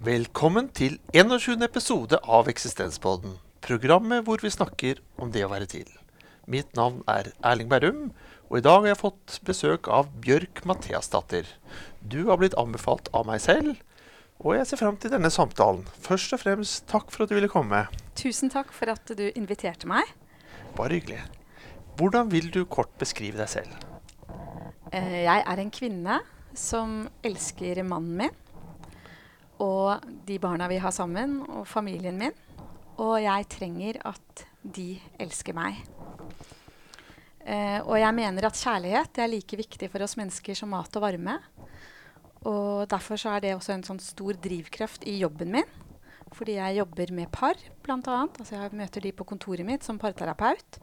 [0.00, 1.60] Velkommen til 21.
[1.66, 3.34] episode av Eksistenspodden.
[3.60, 5.90] Programmet hvor vi snakker om det å være til.
[6.48, 8.06] Mitt navn er Erling Berrum,
[8.48, 11.44] og i dag har jeg fått besøk av Bjørk Mathiasdatter.
[12.00, 13.76] Du har blitt anbefalt av meg selv,
[14.40, 15.84] og jeg ser fram til denne samtalen.
[16.00, 17.84] Først og fremst takk for at du ville komme.
[18.16, 20.08] Tusen takk for at du inviterte meg.
[20.80, 21.20] Bare hyggelig.
[22.00, 23.76] Hvordan vil du kort beskrive deg selv?
[24.96, 26.22] Eh, Jeg er en kvinne
[26.56, 28.38] som elsker mannen min
[29.60, 32.36] og de barna vi har sammen, og familien min.
[33.00, 35.78] Og jeg trenger at de elsker meg.
[37.40, 41.04] Eh, og jeg mener at kjærlighet er like viktig for oss mennesker som mat og
[41.06, 41.38] varme.
[42.48, 45.78] Og derfor så er det også en sånn stor drivkraft i jobben min.
[46.36, 47.98] Fordi jeg jobber med par, bl.a.
[47.98, 50.78] Altså jeg møter de på kontoret mitt som parterapeut.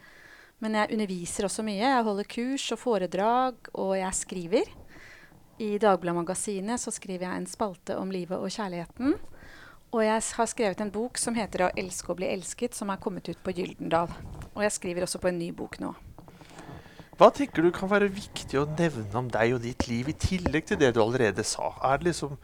[0.64, 1.86] Men jeg underviser også mye.
[1.86, 4.72] Jeg holder kurs og foredrag, og jeg skriver.
[5.58, 9.16] I Dagbladet Magasinet så skriver jeg en spalte om livet og kjærligheten.
[9.96, 13.02] Og jeg har skrevet en bok som heter 'Å elske og bli elsket', som er
[13.02, 14.12] kommet ut på Gyldendal.
[14.54, 15.96] Og jeg skriver også på en ny bok nå.
[17.18, 20.66] Hva tenker du kan være viktig å nevne om deg og ditt liv, i tillegg
[20.68, 21.74] til det du allerede sa?
[21.82, 22.38] Er det liksom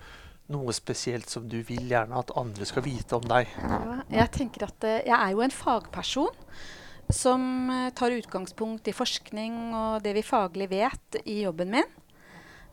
[0.49, 3.47] noe spesielt som du vil gjerne at andre skal vite om deg?
[3.61, 6.33] Ja, jeg tenker at eh, jeg er jo en fagperson
[7.11, 11.85] som eh, tar utgangspunkt i forskning og det vi faglig vet i jobben min.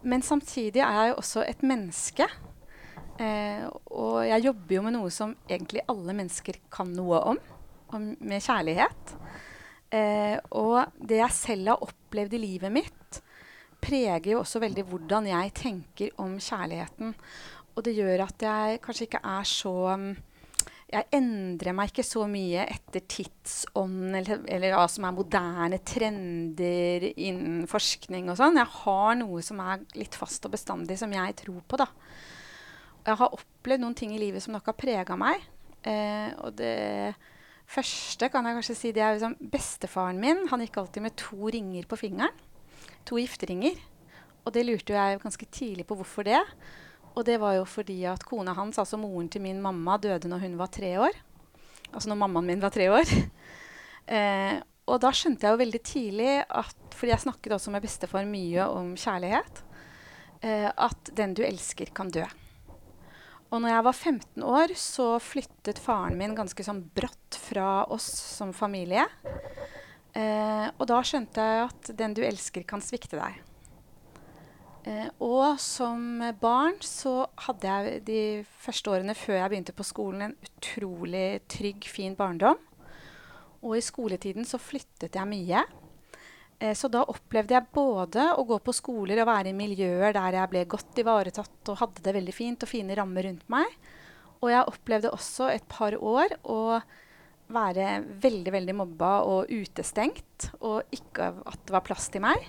[0.03, 2.27] Men samtidig er jeg jo også et menneske.
[3.21, 7.41] Eh, og jeg jobber jo med noe som egentlig alle mennesker kan noe om,
[7.97, 9.15] om med kjærlighet.
[9.93, 13.21] Eh, og det jeg selv har opplevd i livet mitt,
[13.81, 17.15] preger jo også veldig hvordan jeg tenker om kjærligheten.
[17.77, 20.11] Og det gjør at jeg kanskje ikke er så mm,
[20.91, 27.07] jeg endrer meg ikke så mye etter tidsånd eller, eller hva som er moderne trender
[27.13, 28.59] innen forskning og sånn.
[28.59, 31.87] Jeg har noe som er litt fast og bestandig, som jeg tror på, da.
[33.07, 35.47] Jeg har opplevd noen ting i livet som nok har prega meg.
[35.87, 37.15] Eh, og det
[37.71, 40.45] første kan jeg kanskje si det er liksom bestefaren min.
[40.51, 42.35] Han gikk alltid med to ringer på fingeren.
[43.09, 43.79] To gifteringer.
[44.43, 46.43] Og det lurte jeg ganske tidlig på hvorfor det.
[47.17, 50.45] Og det var jo fordi at kona hans, altså moren til min mamma, døde når
[50.47, 51.17] hun var tre år.
[51.91, 53.15] Altså når mammaen min var tre år.
[54.11, 54.57] Eh,
[54.91, 58.65] og da skjønte jeg jo veldig tidlig at Fordi jeg snakket også med bestefar mye
[58.67, 59.61] om kjærlighet.
[60.43, 62.25] Eh, at den du elsker, kan dø.
[63.51, 68.09] Og når jeg var 15 år, så flyttet faren min ganske sånn brått fra oss
[68.09, 69.07] som familie.
[70.15, 73.39] Eh, og da skjønte jeg at den du elsker, kan svikte deg.
[74.89, 78.23] Eh, og som barn så hadde jeg de
[78.63, 82.61] første årene før jeg begynte på skolen, en utrolig trygg, fin barndom.
[83.61, 85.65] Og i skoletiden så flyttet jeg mye.
[86.61, 90.39] Eh, så da opplevde jeg både å gå på skoler og være i miljøer der
[90.41, 93.77] jeg ble godt ivaretatt og hadde det veldig fint og fine rammer rundt meg.
[94.41, 96.81] Og jeg opplevde også et par år å
[97.51, 97.87] være
[98.23, 102.45] veldig, veldig mobba og utestengt, og ikke at det var plass til meg.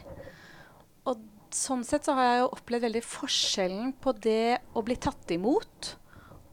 [1.52, 5.96] Sånn sett så har jeg jo opplevd veldig forskjellen på det å bli tatt imot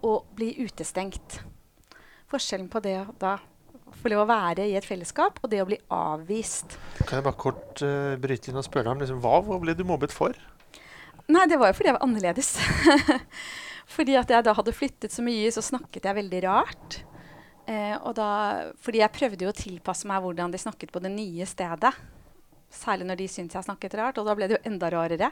[0.07, 1.39] og bli utestengt.
[2.29, 3.37] Forskjellen på det da
[3.99, 6.77] få lov å være i et fellesskap og det å bli avvist.
[7.05, 9.85] Kan jeg bare kort uh, bryte inn og spørre om liksom, hva, hva ble du
[9.87, 10.37] mobbet for?
[11.29, 12.53] Nei, det var jo fordi jeg var annerledes.
[13.97, 17.01] fordi at jeg da hadde flyttet så mye, så snakket jeg veldig rart.
[17.69, 18.31] Eh, og da,
[18.81, 21.93] fordi jeg prøvde jo å tilpasse meg hvordan de snakket på det nye stedet.
[22.69, 25.31] Særlig når de syntes jeg snakket rart, og da ble det jo enda rarere.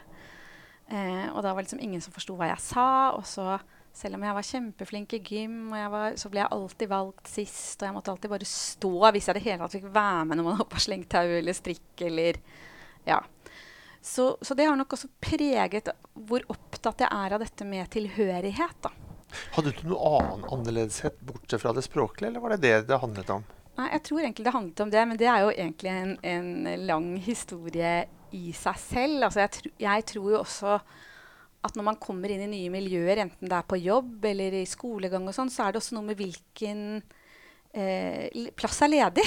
[0.88, 2.88] Eh, og da var liksom ingen som forsto hva jeg sa.
[3.18, 3.58] Og så,
[3.96, 5.56] selv om jeg var kjempeflink i gym,
[5.92, 7.80] var, så ble jeg alltid valgt sist.
[7.80, 10.48] Og jeg måtte alltid bare stå hvis jeg det hele tatt fikk være med når
[10.48, 12.40] man hoppa slengtau eller strikk eller
[13.06, 13.20] Ja.
[14.06, 18.76] Så, så det har nok også preget hvor opptatt jeg er av dette med tilhørighet,
[18.84, 18.92] da.
[19.56, 23.32] Hadde du noe annen annerledeshet bortsett fra det språklige, eller var det det det handlet
[23.34, 23.42] om?
[23.76, 26.86] Nei, jeg tror egentlig det handlet om det, men det er jo egentlig en, en
[26.88, 27.96] lang historie
[28.36, 29.26] i seg selv.
[29.26, 30.78] Altså jeg, tr jeg tror jo også
[31.66, 34.64] at når man kommer inn i nye miljøer, enten det er på jobb eller i
[34.68, 36.82] skolegang og sånn, så er det også noe med hvilken
[37.74, 39.26] eh, plass er ledig.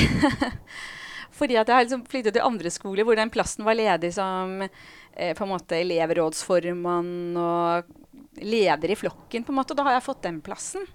[1.39, 4.63] Fordi at jeg har liksom flyttet til andre skoler hvor den plassen var ledig som
[4.63, 7.91] eh, på en måte elevrådsformann og
[8.39, 9.43] leder i flokken.
[9.43, 10.87] på en måte, og Da har jeg fått den plassen.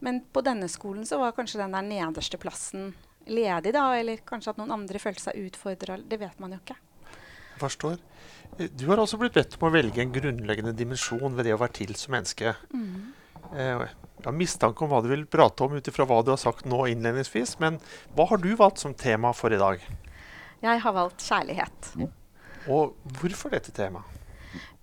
[0.00, 2.92] Men på denne skolen så var kanskje den der nederste plassen
[3.26, 3.86] ledig, da.
[3.98, 5.98] Eller kanskje at noen andre følte seg utfordra.
[6.08, 6.76] Det vet man jo ikke.
[7.58, 7.98] Forstår.
[8.58, 11.58] Eh, Du har også blitt bedt om å velge en grunnleggende dimensjon ved det å
[11.60, 12.54] være til som menneske.
[13.54, 16.38] Eh, Jeg har mistanke om hva du vil prate om ut ifra hva du har
[16.42, 17.78] sagt nå innledningsvis, men
[18.16, 19.78] hva har du valgt som tema for i dag?
[20.62, 21.92] Jeg har valgt kjærlighet.
[22.68, 24.04] Og hvorfor dette temaet?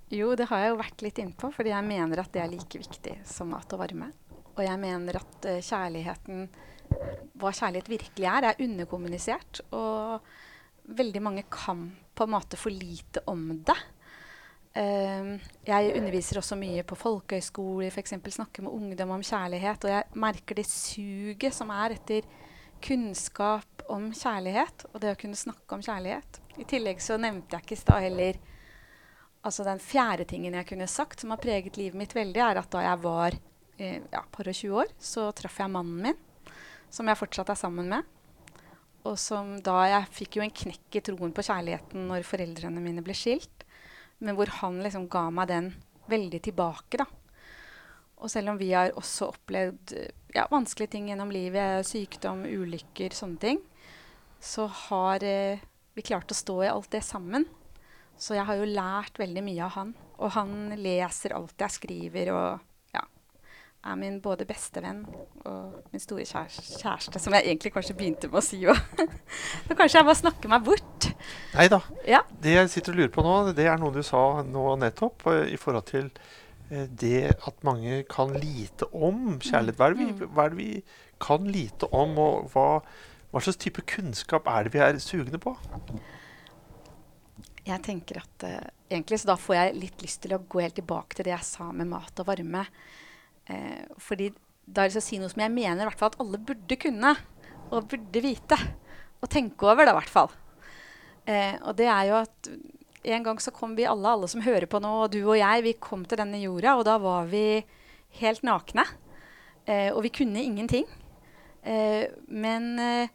[0.10, 2.80] Jo, det har jeg jo vært litt innpå, fordi jeg mener at det er like
[2.80, 4.12] viktig som mat og varme.
[4.56, 6.48] Og jeg mener at uh, kjærligheten,
[7.36, 9.62] hva kjærlighet virkelig er, er underkommunisert.
[9.76, 13.78] Og veldig mange kan på en måte for lite om det.
[14.76, 15.36] Uh,
[15.68, 18.18] jeg underviser også mye på folkehøyskoler, f.eks.
[18.38, 19.88] snakker med ungdom om kjærlighet.
[19.88, 22.28] Og jeg merker det suget som er etter
[22.86, 26.42] kunnskap om kjærlighet, og det å kunne snakke om kjærlighet.
[26.60, 28.44] I tillegg så nevnte jeg ikke i stad heller
[29.46, 32.72] altså Den fjerde tingen jeg kunne sagt, som har preget livet mitt veldig, er at
[32.74, 33.36] da jeg var
[33.78, 36.54] ja, par og 20 år, så traff jeg mannen min,
[36.94, 38.12] som jeg fortsatt er sammen med.
[39.06, 43.04] Og som da Jeg fikk jo en knekk i troen på kjærligheten når foreldrene mine
[43.06, 43.66] ble skilt,
[44.24, 45.70] men hvor han liksom ga meg den
[46.10, 47.06] veldig tilbake, da.
[48.24, 49.94] Og selv om vi har også opplevd
[50.34, 53.60] ja, vanskelige ting gjennom livet, sykdom, ulykker, sånne ting,
[54.42, 55.62] så har eh,
[55.94, 57.46] vi klart å stå i alt det sammen.
[58.18, 59.92] Så jeg har jo lært veldig mye av han.
[60.16, 62.66] Og han leser alt jeg skriver og
[63.86, 65.04] er min både bestevenn
[65.46, 68.80] og min store kjæreste, som jeg egentlig kanskje begynte med å si òg.
[69.68, 71.10] Så kanskje jeg bare snakker meg bort.
[71.54, 71.80] Nei da.
[72.10, 72.24] Ja.
[72.42, 75.44] Det jeg sitter og lurer på nå, det er noe du sa nå nettopp eh,
[75.54, 76.10] i forhold til
[76.72, 79.78] eh, det at mange kan lite om kjærlighet.
[79.80, 80.34] Hva er det vi, Mm.
[80.34, 80.72] hva er det vi
[81.22, 82.68] kan lite om, og hva,
[83.32, 85.54] hva slags type kunnskap er det vi er sugne på?
[87.66, 88.60] Jeg tenker at uh,
[88.92, 91.48] egentlig så da får jeg litt lyst til å gå helt tilbake til det jeg
[91.48, 92.66] sa med mat og varme.
[93.50, 94.32] Uh, fordi
[94.66, 96.42] da har jeg lyst til å si noe som jeg mener hvert fall at alle
[96.42, 97.14] burde kunne.
[97.70, 98.58] Og burde vite.
[99.22, 100.34] Og tenke over det, i hvert fall.
[101.26, 102.50] Eh, og det er jo at
[103.16, 105.64] en gang så kom vi alle, alle som hører på nå, og du og jeg,
[105.66, 107.62] vi kom til denne jorda, og da var vi
[108.22, 108.86] helt nakne.
[109.66, 110.86] og vi kunne ingenting.
[112.28, 113.10] men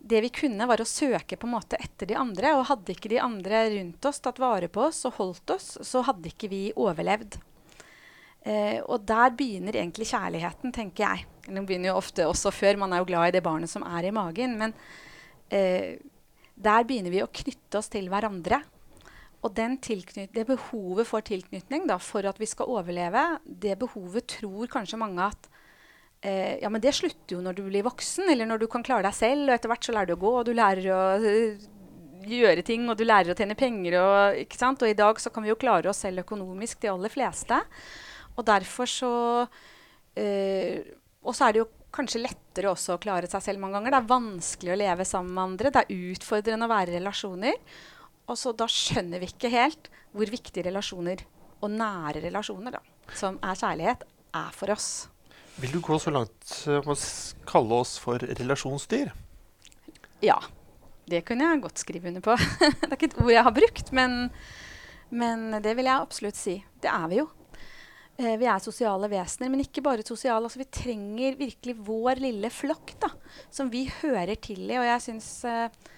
[0.00, 2.54] det vi kunne, var å søke på en måte etter de andre.
[2.56, 6.02] Og hadde ikke de andre rundt oss tatt vare på oss og holdt oss, så
[6.06, 7.38] hadde ikke vi overlevd.
[8.40, 11.26] Eh, og der begynner egentlig kjærligheten, tenker jeg.
[11.46, 12.78] Den begynner jo ofte også før.
[12.80, 14.56] Man er jo glad i det barnet som er i magen.
[14.60, 14.74] Men
[15.52, 15.98] eh,
[16.56, 18.62] der begynner vi å knytte oss til hverandre.
[19.40, 25.00] Og det behovet for tilknytning da, for at vi skal overleve, det behovet tror kanskje
[25.00, 25.48] mange at
[26.20, 29.06] eh, ja, men det slutter jo når du blir voksen, eller når du kan klare
[29.08, 29.48] deg selv.
[29.48, 31.64] Og etter hvert så lærer du å gå, og du lærer å uh,
[32.28, 33.96] gjøre ting, og du lærer å tjene penger.
[34.00, 37.64] Og, og i dag så kan vi jo klare oss selv økonomisk, de aller fleste.
[38.40, 39.12] Og derfor så
[39.44, 40.78] øh,
[41.20, 43.92] Og så er det jo kanskje lettere også å klare seg selv mange ganger.
[43.92, 45.72] Det er vanskelig å leve sammen med andre.
[45.74, 47.58] Det er utfordrende å være i relasjoner.
[48.30, 51.24] Og så da skjønner vi ikke helt hvor viktige relasjoner,
[51.60, 54.06] og nære relasjoner, da, som er kjærlighet,
[54.38, 54.88] er for oss.
[55.60, 56.96] Vil du gå så langt som å
[57.48, 59.12] kalle oss for relasjonsdyr?
[60.24, 60.38] Ja.
[61.10, 62.36] Det kunne jeg godt skrive under på.
[62.60, 64.16] det er ikke et ord jeg har brukt, men,
[65.10, 66.60] men det vil jeg absolutt si.
[66.80, 67.26] Det er vi jo.
[68.20, 70.44] Eh, vi er sosiale vesener, men ikke bare sosiale.
[70.44, 73.08] Altså, vi trenger virkelig vår lille flokk da,
[73.48, 74.76] som vi hører til i.
[74.76, 75.96] Og jeg syns uh,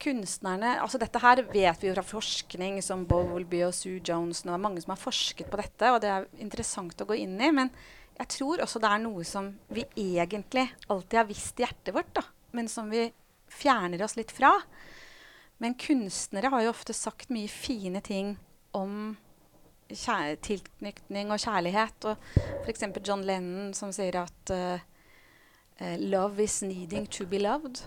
[0.00, 4.40] kunstnerne altså Dette her vet vi jo fra forskning, som Bowlby og Sue Jones.
[4.40, 7.20] Og det er mange som har forsket på dette, og det er interessant å gå
[7.20, 7.52] inn i.
[7.52, 7.72] men
[8.20, 12.10] jeg tror også det er noe som vi egentlig alltid har visst i hjertet vårt,
[12.12, 13.06] da, men som vi
[13.48, 14.50] fjerner oss litt fra.
[15.60, 18.34] Men kunstnere har jo ofte sagt mye fine ting
[18.76, 19.14] om
[19.90, 22.06] tilknytning og kjærlighet.
[22.10, 22.16] Og
[22.64, 22.84] f.eks.
[23.06, 24.78] John Lennon som sier at uh,
[25.80, 27.84] 'love is needing to be loved'.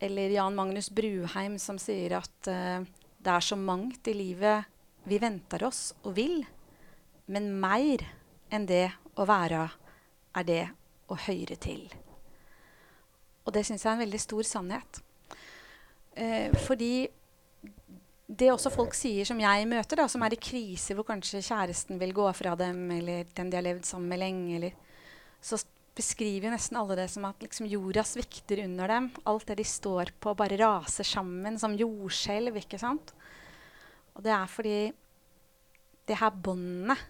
[0.00, 2.86] Eller Jan Magnus Bruheim som sier at uh,
[3.18, 4.64] det er så mangt i livet
[5.06, 6.40] vi venter oss og vil,
[7.30, 8.02] men mer
[8.50, 9.62] enn det å være
[10.36, 10.64] er det
[11.10, 11.86] å høre til.
[13.46, 15.00] Og det syns jeg er en veldig stor sannhet.
[16.16, 17.06] Eh, fordi
[18.26, 22.00] det også folk sier som jeg møter, da, som er i krise, hvor kanskje kjæresten
[22.00, 24.74] vil gå fra dem, eller den de har levd sammen med lenge, eller,
[25.38, 25.60] så
[25.96, 29.08] beskriver nesten alle det som at liksom, jorda svikter under dem.
[29.30, 32.58] Alt det de står på, bare raser sammen som jordskjelv.
[32.60, 33.14] ikke sant?
[34.16, 34.80] Og det er fordi
[36.06, 37.00] det her båndet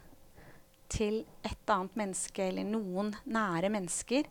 [0.92, 4.28] til et annet menneske eller noen nære mennesker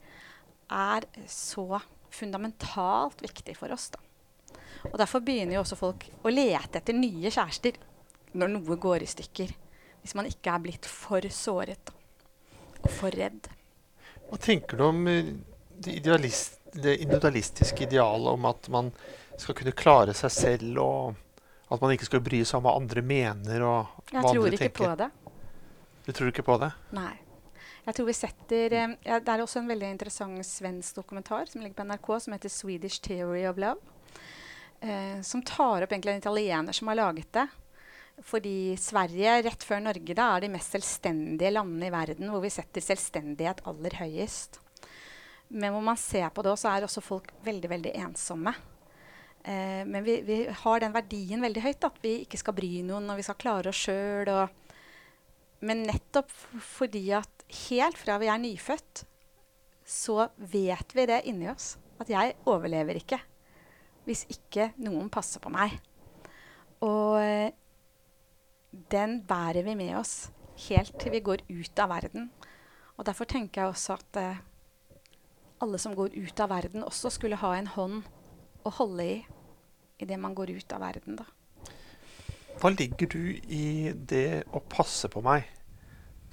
[0.71, 1.81] er så
[2.15, 3.89] fundamentalt viktig for oss.
[3.91, 4.04] da.
[4.91, 7.79] Og Derfor begynner jo også folk å lete etter nye kjærester
[8.35, 9.51] når noe går i stykker.
[10.03, 11.91] Hvis man ikke er blitt for såret
[12.83, 13.49] og for redd.
[14.29, 15.33] Hva tenker du om eh,
[15.77, 18.91] det, idealist, det individualistiske idealet om at man
[19.39, 23.03] skal kunne klare seg selv, og at man ikke skal bry seg om hva andre
[23.05, 23.65] mener?
[23.65, 25.09] og Jeg tror ikke på det.
[26.05, 26.71] Du tror ikke på det?
[26.93, 27.13] Nei.
[27.85, 31.61] Jeg tror vi setter eh, ja, Det er også en veldig interessant svensk dokumentar som
[31.61, 33.94] ligger på NRK, som heter 'Swedish Theory of Love'.
[34.85, 37.47] Eh, som tar opp egentlig en italiener som har laget det.
[38.23, 42.53] Fordi Sverige, rett før Norge, da, er de mest selvstendige landene i verden hvor vi
[42.53, 44.61] setter selvstendighet aller høyest.
[45.49, 48.53] Men hvor man ser på det, så er også folk veldig, veldig ensomme.
[49.41, 53.09] Eh, men vi, vi, har den verdien veldig høyt, at vi ikke skal bry noen,
[53.09, 54.33] og vi skal klare oss sjøl.
[55.65, 59.07] Men nettopp fordi at helt fra vi er nyfødt,
[59.85, 61.75] så vet vi det inni oss.
[62.01, 63.17] At jeg overlever ikke
[64.05, 65.75] hvis ikke noen passer på meg.
[66.85, 67.53] Og eh,
[68.91, 70.29] den bærer vi med oss
[70.67, 72.29] helt til vi går ut av verden.
[72.95, 74.43] Og derfor tenker jeg også at eh,
[75.63, 78.03] alle som går ut av verden, også skulle ha en hånd
[78.65, 79.17] å holde i
[80.03, 81.19] idet man går ut av verden.
[81.19, 81.25] Da.
[82.59, 85.47] Hva ligger du i det å passe på meg?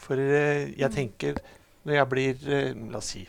[0.03, 0.97] For eh, jeg mm.
[0.97, 1.39] tenker
[1.87, 3.23] når jeg blir eh, la oss si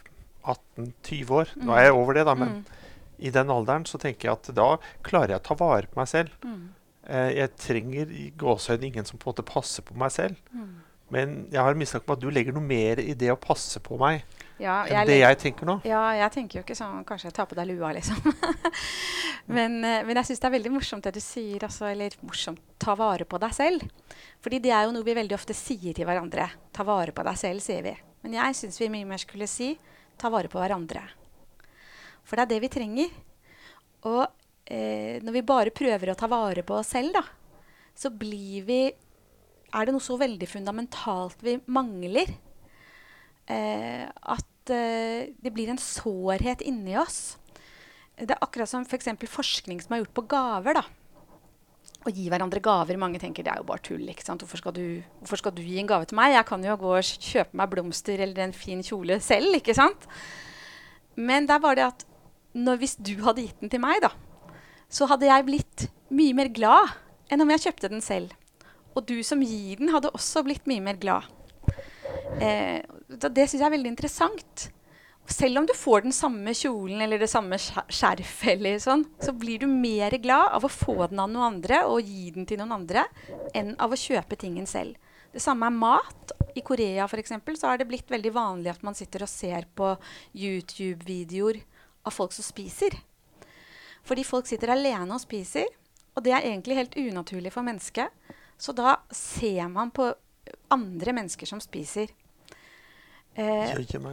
[0.43, 1.65] 18-20 år mm.
[1.67, 2.81] Nå er jeg over det, da, men mm.
[3.17, 4.69] I den alderen så tenker jeg at da
[5.05, 6.33] klarer jeg å ta vare på meg selv.
[6.45, 6.63] Mm.
[7.03, 10.39] Eh, jeg trenger i gåsehøyde ingen som på en måte passer på meg selv.
[10.53, 10.73] Mm.
[11.13, 13.99] Men jeg har mistanke om at du legger noe mer i det å passe på
[14.01, 14.23] meg
[14.61, 15.75] ja, enn det jeg tenker nå.
[15.87, 18.19] Ja, jeg tenker jo ikke sånn Kanskje jeg tar på deg lua, liksom.
[19.57, 21.65] men, eh, men, jeg syns det er veldig morsomt det du sier.
[21.67, 23.87] Altså, eller morsomt ta vare på deg selv.
[24.43, 26.47] Fordi det er jo noe vi veldig ofte sier til hverandre.
[26.73, 27.95] Ta vare på deg selv, sier vi.
[28.23, 29.73] Men jeg syns vi mye mer skulle si
[30.19, 31.03] ta vare på hverandre.
[32.23, 33.13] For det er det vi trenger.
[34.09, 34.23] Og
[34.65, 37.23] eh, når vi bare prøver å ta vare på oss selv, da,
[37.95, 38.81] så blir vi
[39.73, 42.29] Er det noe så veldig fundamentalt vi mangler?
[43.49, 47.37] eh, at eh, det blir en sårhet inni oss.
[48.15, 50.73] Det er akkurat som For forskning som er gjort på gaver.
[50.73, 50.83] da.
[52.03, 52.97] Å gi hverandre gaver.
[52.97, 54.07] Mange tenker det er jo bare tull.
[54.07, 54.41] ikke sant?
[54.43, 56.33] Hvorfor skal, du, hvorfor skal, du, gi en gave til meg?
[56.33, 59.55] Jeg kan jo gå og kjøpe meg blomster eller en fin kjole selv.
[59.55, 60.07] ikke sant?
[61.15, 62.05] Men der var det at
[62.53, 64.11] når, hvis du hadde gitt den til meg, da,
[64.93, 66.93] så hadde jeg blitt mye mer glad
[67.33, 68.33] enn om jeg kjøpte den selv.
[68.93, 71.25] Og du som gir den, hadde også blitt mye mer glad.
[72.41, 74.67] Eh, det syns jeg er veldig interessant.
[75.29, 79.69] Selv om du får den samme kjolen eller det samme skjerfet, sånn, så blir du
[79.71, 83.05] mer glad av å få den av noen andre og gi den til noen andre,
[83.55, 84.99] enn av å kjøpe tingen selv.
[85.33, 86.33] Det samme er mat.
[86.53, 89.65] I Korea for eksempel, så har det blitt veldig vanlig at man sitter og ser
[89.73, 89.95] på
[90.37, 91.63] YouTube-videoer
[92.03, 92.95] av folk som spiser.
[94.03, 95.69] Fordi folk sitter alene og spiser,
[96.13, 98.11] og det er egentlig helt unaturlig for mennesket.
[98.59, 100.11] Så da ser man på
[100.73, 102.11] andre mennesker som spiser.
[103.33, 103.71] Eh,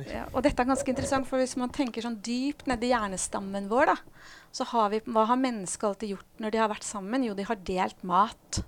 [0.08, 3.90] ja, og dette er ganske interessant, for hvis man tenker sånn dypt nedi hjernestammen vår,
[3.92, 7.26] da, så har vi Hva har mennesker alltid gjort når de har vært sammen?
[7.26, 8.62] Jo, de har delt mat.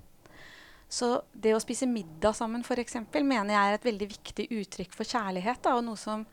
[0.92, 5.08] Så det å spise middag sammen, f.eks., mener jeg er et veldig viktig uttrykk for
[5.08, 5.62] kjærlighet.
[5.64, 6.26] Da, og noe som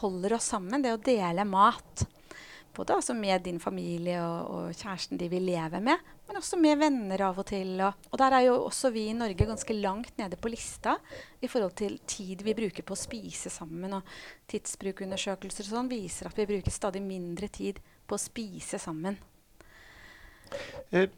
[0.00, 0.82] holder oss sammen.
[0.82, 2.06] Det å dele mat.
[2.72, 6.78] Både altså med din familie og, og, kjæresten de vil leve med, men også med
[6.80, 7.74] venner av og til.
[7.84, 10.94] Og, og, der er jo også vi i Norge ganske langt nede på lista
[11.44, 13.98] i forhold til tid vi bruker på å spise sammen.
[13.98, 14.14] Og
[14.52, 19.20] tidsbrukundersøkelser sånn viser at vi bruker stadig mindre tid på å spise sammen.
[20.90, 21.10] Eh,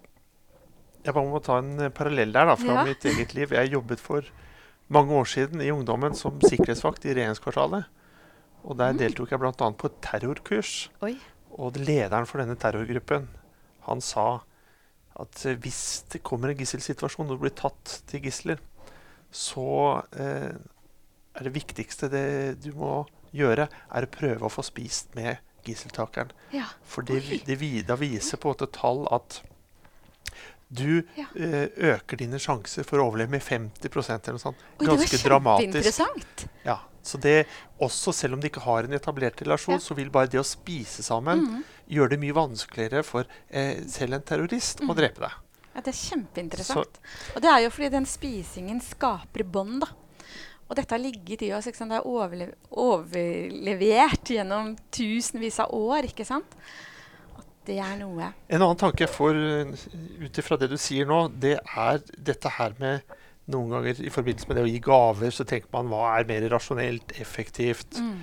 [1.05, 2.89] jeg bare må ta en eh, parallell der da, fra ja.
[2.89, 3.55] mitt eget liv.
[3.55, 4.27] Jeg jobbet for
[4.95, 7.87] mange år siden i ungdommen som sikkerhetsvakt i regjeringskvartalet.
[8.65, 9.01] Og der mm.
[9.03, 9.53] deltok jeg bl.a.
[9.53, 10.75] på et terrorkurs.
[11.05, 11.15] Oi.
[11.55, 13.29] Og lederen for denne terrorgruppen
[13.85, 14.43] han sa
[15.21, 15.81] at eh, hvis
[16.13, 18.63] det kommer en gisselsituasjon og du blir tatt til gisler,
[19.35, 19.67] så
[20.17, 20.55] eh,
[21.35, 22.27] er det viktigste det
[22.65, 23.03] du må
[23.35, 26.33] gjøre, er å prøve å få spist med gisseltakeren.
[26.55, 26.69] Ja.
[26.89, 29.41] For det, det, det viser på et tall at
[30.75, 31.29] du ja.
[31.39, 34.67] eh, øker dine sjanser for å overleve med 50% eller noe sånt.
[34.81, 36.47] Ganske dramatisk.
[36.65, 37.45] Ja, så det,
[37.85, 39.83] også selv om de ikke har en etablert relasjon, ja.
[39.85, 41.59] så vil bare det å spise sammen mm.
[41.93, 44.89] gjøre det mye vanskeligere for eh, selv en terrorist mm.
[44.89, 45.35] å drepe deg.
[45.75, 46.97] Ja, Det er kjempeinteressant.
[46.97, 47.35] Så.
[47.35, 49.83] Og det er jo fordi den spisingen skaper bånd.
[49.85, 49.91] da.
[50.65, 51.69] Og dette har ligget i oss.
[51.69, 56.09] Det er overle overlevert gjennom tusenvis av år.
[56.09, 56.57] ikke sant?
[57.37, 58.31] At det er noe.
[58.49, 59.85] En annen tanke jeg får eh,
[60.25, 63.21] ut ifra det du sier nå, det er dette her med
[63.53, 66.47] noen ganger i forbindelse med det å gi gaver, så tenker man hva er mer
[66.53, 68.15] rasjonelt, effektivt, mm.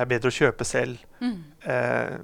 [0.00, 1.02] er bedre å kjøpe selv.
[1.22, 1.36] Mm.
[1.62, 2.16] Eh,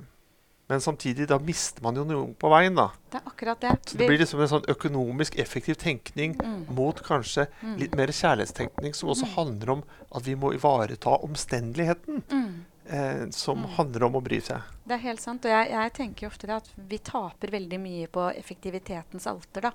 [0.71, 2.89] men samtidig, da mister man jo noe på veien, da.
[3.11, 3.73] Det er akkurat det.
[3.91, 6.61] Så det blir liksom en sånn økonomisk effektiv tenkning mm.
[6.79, 7.73] mot kanskje mm.
[7.81, 9.33] litt mer kjærlighetstenkning, som også mm.
[9.35, 9.83] handler om
[10.15, 12.23] at vi må ivareta omstendeligheten.
[12.31, 12.53] Mm.
[12.91, 14.67] Eh, som handler om å bry seg.
[14.83, 15.45] Det er helt sant.
[15.47, 19.75] Og jeg, jeg tenker ofte at vi taper veldig mye på effektivitetens alter, da.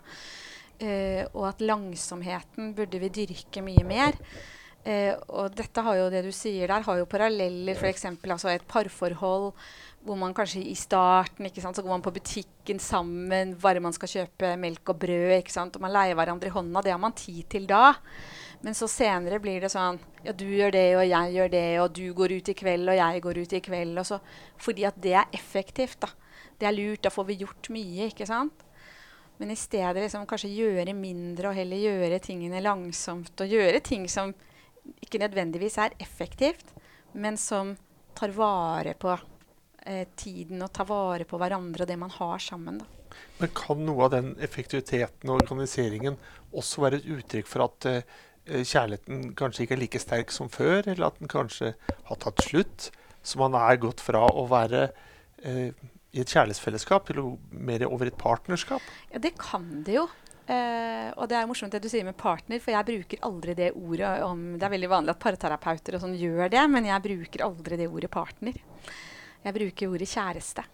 [0.75, 4.20] Uh, og at langsomheten burde vi dyrke mye mer.
[4.86, 7.74] Eh, og dette har jo det du sier der, har jo paralleller.
[7.74, 8.05] F.eks.
[8.22, 9.51] Altså et parforhold
[10.05, 13.96] hvor man kanskje i starten ikke sant, så går man på butikken sammen, bare man
[13.96, 16.84] skal kjøpe melk og brød, ikke sant, og man leier hverandre i hånda.
[16.86, 17.96] Det har man tid til da.
[18.62, 21.98] Men så senere blir det sånn Ja, du gjør det, og jeg gjør det, og
[21.98, 23.98] du går ut i kveld, og jeg går ut i kveld.
[24.01, 24.22] Og så,
[24.62, 25.98] fordi at det er effektivt.
[26.05, 26.13] da.
[26.62, 27.01] Det er lurt.
[27.01, 28.62] Da får vi gjort mye, ikke sant?
[29.38, 33.34] Men i stedet liksom kanskje gjøre mindre, og heller gjøre tingene langsomt.
[33.44, 34.32] Og gjøre ting som
[35.04, 36.72] ikke nødvendigvis er effektivt,
[37.13, 37.74] men som
[38.15, 39.12] tar vare på
[39.86, 42.80] eh, tiden og tar vare på hverandre og det man har sammen.
[42.80, 42.88] Da.
[43.39, 46.18] Men kan noe av den effektiviteten og organiseringen
[46.56, 48.06] også være et uttrykk for at eh,
[48.46, 51.74] kjærligheten kanskje ikke er like sterk som før, eller at den kanskje
[52.10, 52.89] har tatt slutt?
[53.25, 54.88] Så man er gått fra å være
[55.42, 55.74] eh,
[56.15, 57.19] i et kjærlighetsfellesskap til
[57.51, 58.84] mer over et partnerskap?
[59.12, 60.05] Ja, det kan det jo.
[60.45, 63.72] Uh, og det er morsomt det du sier med partner, for jeg bruker aldri det
[63.74, 67.45] ordet om Det er veldig vanlig at parterapeuter og sånn gjør det, men jeg bruker
[67.48, 68.60] aldri det ordet partner.
[69.45, 70.65] Jeg bruker ordet kjæreste.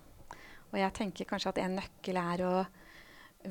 [0.71, 2.53] Og jeg tenker kanskje at en nøkkel er å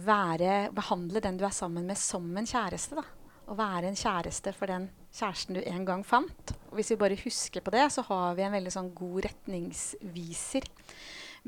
[0.00, 3.00] være, behandle den du er sammen med, som en kjæreste.
[3.00, 3.04] da.
[3.50, 6.52] Å være en kjæreste for den kjæresten du en gang fant.
[6.70, 10.68] Og hvis vi bare husker på det, så har vi en veldig sånn god retningsviser.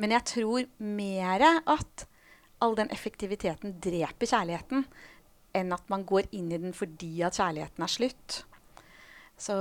[0.01, 2.07] Men jeg tror mer at
[2.63, 4.87] all den effektiviteten dreper kjærligheten,
[5.53, 8.39] enn at man går inn i den fordi at kjærligheten er slutt.
[9.43, 9.55] Så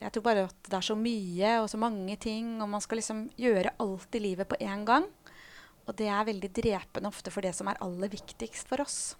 [0.00, 3.02] jeg tror bare at det er så mye og så mange ting, og man skal
[3.02, 5.06] liksom gjøre alt i livet på én gang.
[5.86, 9.14] Og det er veldig drepende ofte for det som er aller viktigst for oss.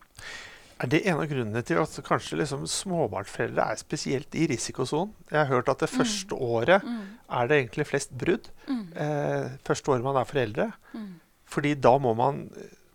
[0.82, 5.14] Er det en av grunnene til at kanskje liksom småbarnsforeldre er spesielt i risikosonen?
[5.30, 5.96] Jeg har hørt at det mm.
[5.96, 7.04] første året mm.
[7.26, 8.50] Er det egentlig flest brudd.
[8.68, 8.83] Mm.
[9.02, 10.71] Eh, første året man er foreldre.
[10.95, 11.14] Mm.
[11.47, 12.47] Fordi da må man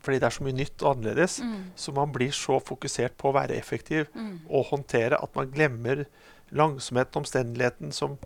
[0.02, 1.40] fordi det er så mye nytt og annerledes.
[1.46, 1.64] Mm.
[1.78, 4.48] Så man blir så fokusert på å være effektiv mm.
[4.50, 6.06] og håndtere at man glemmer
[6.52, 8.18] langsomheten, omstendeligheten som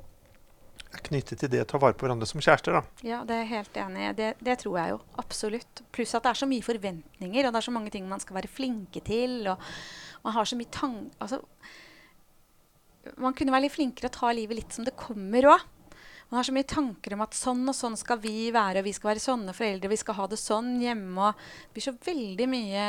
[0.95, 2.77] er knyttet til det å ta vare på hverandre som kjærester.
[2.77, 3.03] Da.
[3.05, 4.13] Ja, det er jeg helt enig i.
[4.17, 5.83] Det, det, tror jeg jo absolutt.
[5.95, 8.39] Pluss at det er så mye forventninger, og det er så mange ting man skal
[8.39, 9.41] være flinke til.
[9.51, 9.59] og
[10.23, 10.97] man har så mye tang...
[11.19, 11.41] Altså,
[13.21, 15.65] man kunne være litt flinkere å ta livet litt som det kommer òg.
[16.29, 18.93] Man har så mye tanker om at sånn og sånn skal vi være, og vi
[18.97, 21.31] skal være sånne foreldre, vi skal ha det sånn hjemme.
[21.37, 22.85] Det blir så veldig mye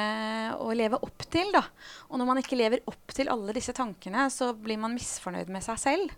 [0.64, 1.52] å leve opp til.
[1.52, 1.66] da.
[2.08, 5.66] Og når man ikke lever opp til alle disse tankene, så blir man misfornøyd med
[5.66, 6.16] seg selv.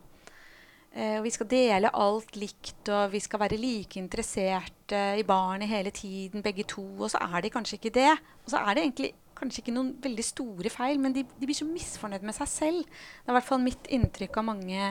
[0.95, 5.91] Eh, vi skal dele alt likt, og vi skal være like interesserte i barnet hele
[5.91, 6.87] tiden, begge to.
[7.03, 8.13] Og så er de kanskje ikke det.
[8.45, 11.57] Og så er det egentlig kanskje ikke noen veldig store feil, men de, de, blir
[11.57, 12.89] så misfornøyd med seg selv.
[12.89, 14.89] Det er i hvert fall mitt inntrykk av mange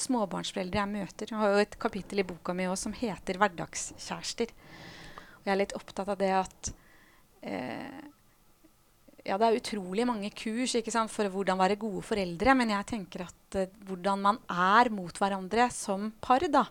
[0.00, 1.32] småbarnsforeldre jeg møter.
[1.32, 4.56] Jeg har jo et kapittel i boka mi også som heter 'Hverdagskjærester'.
[5.42, 6.72] Og jeg er litt opptatt av det at
[7.42, 8.02] eh,
[9.26, 13.26] ja, det er utrolig mange kurs sant, for hvordan være gode foreldre, men jeg tenker
[13.28, 16.66] at eh, hvordan man er mot hverandre som par, da,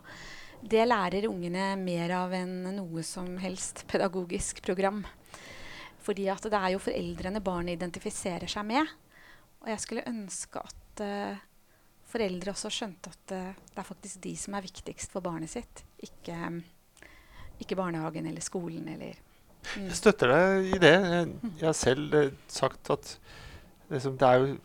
[0.62, 5.02] det lærer ungene mer av enn noe som helst pedagogisk program.
[6.02, 8.92] Fordi at det er jo foreldrene barnet identifiserer seg med.
[9.62, 11.42] Og jeg skulle ønske at uh,
[12.12, 15.84] foreldre også skjønte at uh, det er faktisk de som er viktigst for barnet sitt.
[16.02, 16.38] Ikke,
[17.62, 19.86] ikke barnehagen eller skolen eller mm.
[19.86, 20.96] Jeg støtter deg i det.
[21.60, 23.14] Jeg har selv uh, sagt at
[23.92, 24.58] liksom, det er jo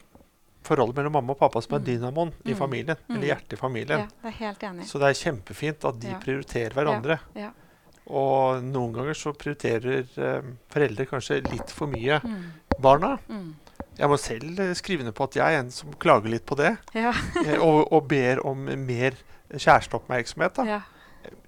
[0.68, 1.88] forholdet mellom mamma og pappa som er mm.
[1.88, 2.50] dynamoen mm.
[2.52, 3.06] i familien.
[3.06, 3.16] Mm.
[3.16, 4.04] Eller hjertet i familien.
[4.04, 4.90] Ja, det er helt enig.
[4.90, 6.20] Så det er kjempefint at de ja.
[6.26, 7.22] prioriterer hverandre.
[7.38, 7.48] Ja.
[7.48, 7.67] Ja.
[8.08, 12.44] Og noen ganger så prioriterer eh, foreldre kanskje litt for mye mm.
[12.84, 13.18] barna.
[13.28, 13.50] Mm.
[13.98, 16.58] Jeg må selv eh, skrive ned på at jeg er en som klager litt på
[16.60, 16.76] det.
[16.96, 17.14] Ja.
[17.44, 19.18] Eh, og, og, ber om mer
[19.52, 20.62] kjæresteoppmerksomhet.
[20.68, 20.82] Ja.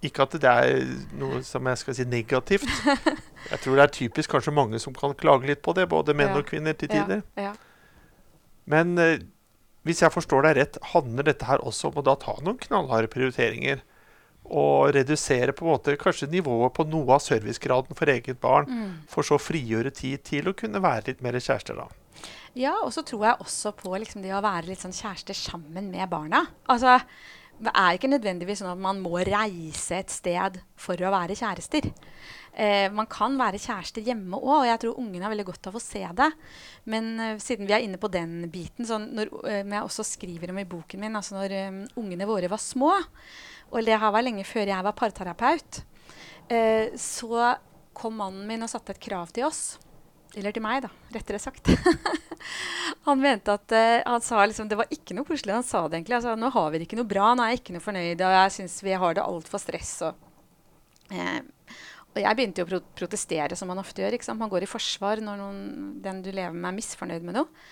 [0.03, 0.83] Ikke at det er
[1.19, 2.67] noe som jeg skal si negativt.
[3.49, 6.33] Jeg tror det er typisk kanskje mange som kan klage litt på det, både menn
[6.33, 6.41] ja.
[6.41, 7.21] og kvinner til tider.
[8.69, 9.21] Men eh,
[9.87, 13.09] hvis jeg forstår deg rett, handler dette her også om å da ta noen knallharde
[13.09, 13.79] prioriteringer
[14.49, 18.91] og redusere på en måte kanskje nivået på noe av servicegraden for eget barn, mm.
[19.11, 21.89] for så å frigjøre tid til å kunne være litt mer kjærester, da.
[22.57, 25.91] Ja, og så tror jeg også på liksom, det å være litt sånn kjærester sammen
[25.93, 26.43] med barna.
[26.71, 26.97] Altså,
[27.59, 31.89] det er ikke nødvendigvis sånn at man må reise et sted for å være kjærester.
[32.59, 35.77] Eh, man kan være kjærester hjemme òg, og jeg tror ungene har veldig godt av
[35.77, 36.29] å se det.
[36.91, 40.51] Men uh, siden vi er inne på den biten, som når, eh, jeg også skriver
[40.51, 42.91] om i boken min, altså når um, ungene våre var små,
[43.69, 45.81] og det her var lenge før jeg var parterapeut,
[46.49, 47.53] eh, så
[47.99, 49.77] kom mannen min og satte et krav til oss.
[50.37, 51.71] Eller til meg, da, rettere sagt.
[53.07, 55.55] han mente at uh, han sa liksom, Det var ikke noe koselig.
[55.57, 56.19] Han sa det egentlig.
[56.19, 58.35] Altså, nå har vi det ikke noe bra, nå er jeg ikke noe fornøyd, og
[58.37, 59.93] jeg syns vi har det altfor stress.
[60.05, 60.53] Og,
[61.09, 61.39] eh,
[62.13, 64.19] og jeg begynte jo å pro protestere, som man ofte gjør.
[64.37, 65.61] Man går i forsvar når noen,
[66.05, 67.65] den du lever med, er misfornøyd med noe.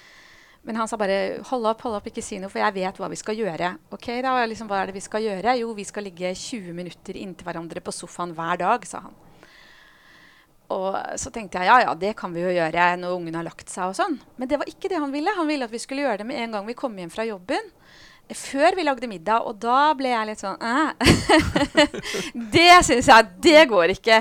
[0.67, 3.07] Men han sa bare 'hold opp, hold opp, ikke si noe, for jeg vet hva
[3.07, 3.77] vi skal gjøre'.
[3.89, 5.55] Ok, da, liksom, Hva er det vi skal gjøre?
[5.59, 9.15] Jo, vi skal ligge 20 minutter inntil hverandre på sofaen hver dag, sa han.
[10.67, 13.69] Og så tenkte jeg ja, ja, det kan vi jo gjøre når ungen har lagt
[13.71, 14.19] seg og sånn.
[14.35, 15.31] Men det var ikke det han ville.
[15.37, 17.71] Han ville at vi skulle gjøre det med en gang vi kom hjem fra jobben.
[18.27, 19.47] Før vi lagde middag.
[19.47, 20.59] Og da ble jeg litt sånn
[22.57, 24.19] Det syns jeg Det går ikke.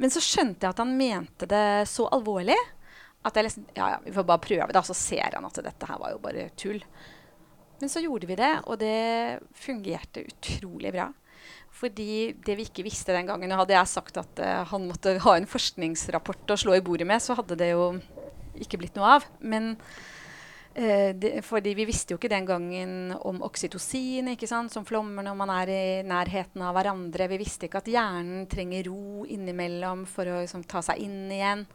[0.00, 2.56] Men så skjønte jeg at han mente det så alvorlig
[3.26, 4.82] at jeg liksom Ja, ja, vi får bare prøve, da.
[4.86, 6.80] Så ser han at dette her var jo bare tull.
[7.80, 11.10] Men så gjorde vi det, og det fungerte utrolig bra.
[11.76, 15.36] Fordi det vi ikke visste den gangen Hadde jeg sagt at uh, han måtte ha
[15.36, 17.90] en forskningsrapport å slå i bordet med, så hadde det jo
[18.56, 19.26] ikke blitt noe av.
[19.44, 25.36] Men uh, det, fordi vi visste jo ikke den gangen om oksytocin, som flommer når
[25.36, 27.28] man er i nærheten av hverandre.
[27.34, 31.68] Vi visste ikke at hjernen trenger ro innimellom for å liksom, ta seg inn igjen.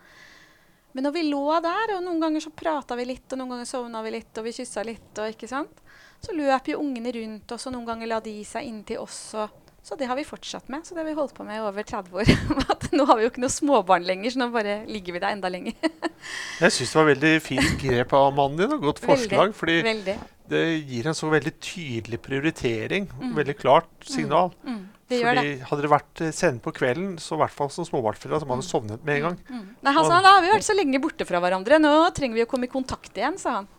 [0.93, 3.69] Men når vi lå der, og noen ganger så prata vi litt, og noen ganger
[3.69, 5.81] sovna vi litt, og vi kyssa litt, og ikke sant?
[6.21, 9.33] så løp jo ungene rundt oss, og noen ganger la de seg inntil oss.
[9.33, 10.85] og så det har vi fortsatt med.
[10.85, 12.29] Så det har vi holdt på med i over 30 år.
[12.97, 15.49] nå har vi jo ikke noe småbarn lenger, så nå bare ligger vi der enda
[15.49, 15.73] lenger.
[16.61, 19.49] jeg syns det var veldig fint grep av mannen din, og godt forslag.
[19.49, 20.15] Veldig, fordi veldig.
[20.53, 23.07] det gir en så veldig tydelig prioritering.
[23.09, 23.35] Mm.
[23.39, 24.53] Veldig klart signal.
[24.61, 24.75] Mm.
[24.75, 24.81] Mm.
[25.11, 25.55] Det fordi det.
[25.67, 28.69] Hadde det vært sene på kvelden, så i hvert fall som småbarnsforeldre, så man hadde
[28.69, 29.39] sovnet med en gang.
[29.49, 29.63] Mm.
[29.81, 32.45] Nei, han sa da har vi vært så lenge borte fra hverandre, nå trenger vi
[32.45, 33.71] å komme i kontakt igjen, sa han.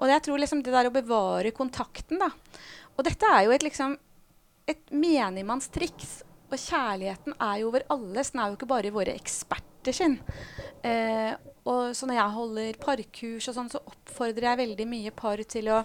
[0.00, 2.30] Og jeg tror liksom det der å bevare kontakten, da.
[2.96, 3.98] Og dette er jo et liksom
[4.72, 6.20] et menigmannstriks.
[6.50, 8.32] Og kjærligheten er jo over alles.
[8.32, 10.16] Den er jo ikke bare i våre eksperter sin.
[10.86, 11.34] Eh,
[11.68, 15.70] og så når jeg holder parkurs og sånn, så oppfordrer jeg veldig mye par til
[15.70, 15.82] å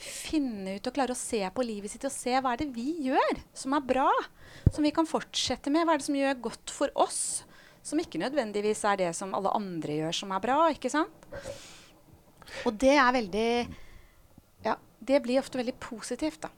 [0.00, 2.88] finne ut og klare å se på livet sitt og se hva er det vi
[3.10, 4.08] gjør som er bra.
[4.72, 5.86] Som vi kan fortsette med.
[5.86, 7.20] Hva er det som gjør godt for oss?
[7.86, 10.58] Som ikke nødvendigvis er det som alle andre gjør som er bra.
[10.72, 11.28] ikke sant?
[12.66, 13.50] Og det er veldig
[14.64, 16.50] Ja, det blir ofte veldig positivt, da.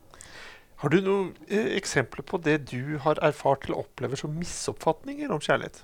[0.83, 5.39] Har du noen eh, eksempler på det du har erfart eller opplever som misoppfatninger om
[5.39, 5.79] kjærlighet?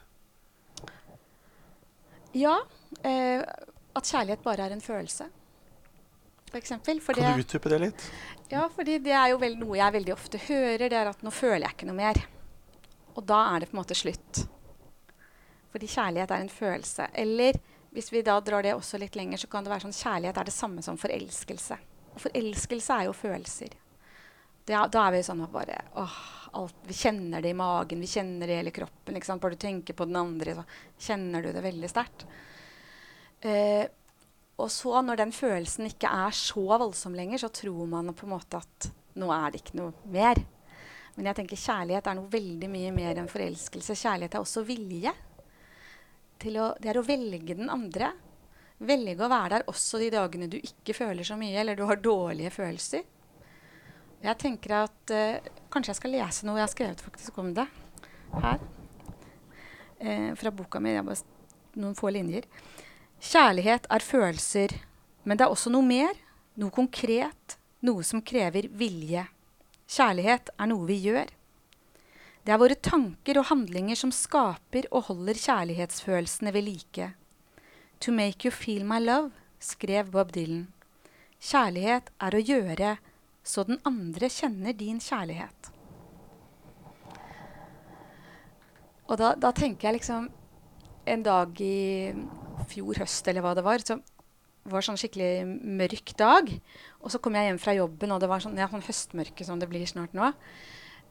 [2.34, 2.56] Ja.
[3.06, 3.44] Eh,
[3.94, 5.28] at kjærlighet bare er en følelse,
[6.50, 6.74] f.eks.
[6.82, 8.08] Kan du utdype det litt?
[8.50, 10.88] Ja, fordi det er jo vel noe jeg veldig ofte hører.
[10.88, 12.24] Det er at nå føler jeg ikke noe mer.
[13.14, 14.44] Og da er det på en måte slutt.
[15.70, 17.10] Fordi kjærlighet er en følelse.
[17.14, 17.58] Eller
[17.94, 20.48] hvis vi da drar det også litt lenger, så kan det være sånn kjærlighet er
[20.48, 21.78] det samme som forelskelse.
[22.16, 23.84] Og forelskelse er jo følelser
[24.68, 26.18] det, da er vi sånn at bare åh,
[26.58, 29.16] alt, Vi kjenner det i magen, vi kjenner det i hele kroppen.
[29.24, 29.42] Sant?
[29.42, 32.26] Bare du tenker på den andre, så kjenner du det veldig sterkt.
[33.40, 33.86] Eh,
[34.58, 38.34] og så, når den følelsen ikke er så voldsom lenger, så tror man på en
[38.34, 40.40] måte at nå er det ikke noe mer.
[41.16, 43.96] Men jeg tenker kjærlighet er noe veldig mye mer enn forelskelse.
[43.98, 45.12] Kjærlighet er også vilje.
[46.38, 48.12] Å, det er å velge den andre.
[48.78, 51.98] Velge å være der også de dagene du ikke føler så mye, eller du har
[52.02, 53.06] dårlige følelser.
[54.24, 57.68] Jeg tenker at uh, kanskje jeg skal lese noe jeg har skrevet faktisk om det
[58.42, 58.58] her.
[60.02, 60.96] Uh, fra boka mi.
[61.78, 62.48] noen få linjer.
[63.20, 64.74] Kjærlighet er følelser,
[65.24, 66.14] men det er også noe mer.
[66.58, 67.58] Noe konkret.
[67.86, 69.24] Noe som krever vilje.
[69.86, 71.30] Kjærlighet er noe vi gjør.
[72.42, 77.10] Det er våre tanker og handlinger som skaper og holder kjærlighetsfølelsene ved like.
[78.00, 80.68] To make you feel my love, skrev Bob Dylan.
[81.38, 82.96] Kjærlighet er å gjøre
[83.48, 85.72] så den andre kjenner din kjærlighet.
[89.08, 90.28] Og da, da, tenker jeg liksom
[91.08, 92.12] En dag i
[92.68, 93.94] fjor høst, eller hva det var, så
[94.68, 96.50] var sånn skikkelig mørk dag.
[97.00, 99.62] Og så kom jeg hjem fra jobben, og det var sånn, ja, sånn høstmørke som
[99.62, 100.28] det blir snart nå.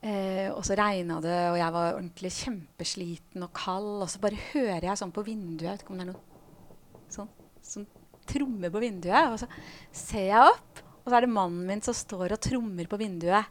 [0.06, 4.04] Eh, og så regna det, og jeg var ordentlig kjempesliten og kald.
[4.06, 7.16] Og så bare hører jeg sånn på vinduet Jeg vet ikke om det er noe
[7.18, 7.32] sånn,
[7.66, 7.90] sånn
[8.30, 9.34] tromme på vinduet.
[9.34, 9.50] Og så
[9.90, 13.48] ser jeg opp, og så er det mannen min som står og trommer på vinduet.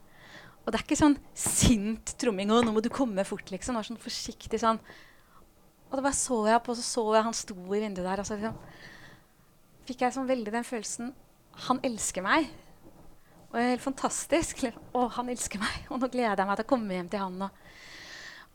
[0.60, 2.50] Og det er ikke sånn sint tromming.
[2.52, 3.72] 'Å, nå må du komme fort', liksom.
[3.72, 4.80] Det var sånn forsiktig sånn.
[5.88, 8.20] Og da bare så jeg på, og så så jeg han sto i vinduet der.
[8.20, 8.58] Og så liksom,
[9.88, 11.14] fikk jeg sånn veldig den følelsen
[11.64, 12.50] Han elsker meg.
[13.48, 14.66] Og det er helt fantastisk.
[14.92, 15.86] Å, han elsker meg.
[15.88, 17.46] Og nå gleder jeg meg til å komme hjem til han.
[17.46, 17.62] Og,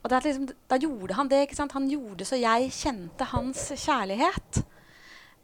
[0.05, 1.41] og liksom, da gjorde han det.
[1.47, 1.73] ikke sant?
[1.73, 4.61] Han gjorde så jeg kjente hans kjærlighet.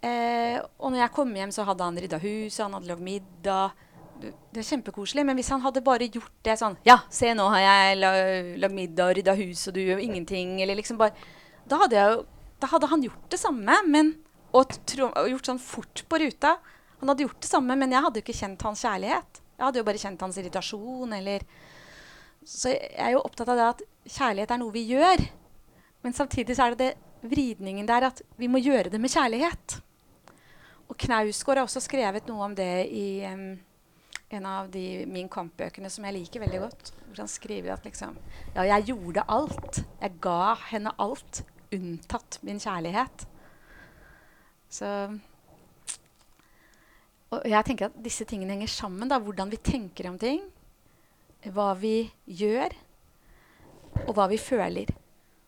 [0.06, 3.84] Eh, og når jeg kom hjem, så hadde han rydda huset, han hadde lagd middag.
[4.18, 5.26] Det er kjempekoselig.
[5.26, 9.12] Men hvis han hadde bare gjort det sånn Ja, se, nå har jeg lagd middag
[9.12, 10.58] og rydda hus, og du gjør ingenting.
[10.64, 11.14] Eller liksom bare
[11.68, 12.24] Da hadde, jeg,
[12.62, 14.16] da hadde han gjort det samme, men
[14.56, 16.56] og, tro, og, gjort sånn fort på ruta.
[17.02, 19.42] Han hadde gjort det samme, men jeg hadde jo ikke kjent hans kjærlighet.
[19.58, 21.44] Jeg hadde jo bare kjent hans irritasjon eller
[22.48, 25.26] Så jeg er jo opptatt av det at kjærlighet er noe vi gjør.
[26.06, 29.80] Men samtidig så er det det vridningen der at vi må gjøre det med kjærlighet.
[30.88, 33.58] Og Knausgård har også skrevet noe om det i um,
[34.30, 36.92] en av de Min Kamp-bøkene som jeg liker veldig godt.
[37.08, 38.18] Hvor han skriver at liksom
[38.56, 39.82] Ja, jeg gjorde alt.
[40.02, 41.44] Jeg ga henne alt,
[41.76, 43.28] unntatt min kjærlighet.
[44.70, 44.88] Så
[47.32, 49.10] Og jeg tenker at disse tingene henger sammen.
[49.10, 50.42] da, Hvordan vi tenker om ting.
[51.44, 52.74] Hva vi gjør,
[54.08, 54.90] og hva vi føler.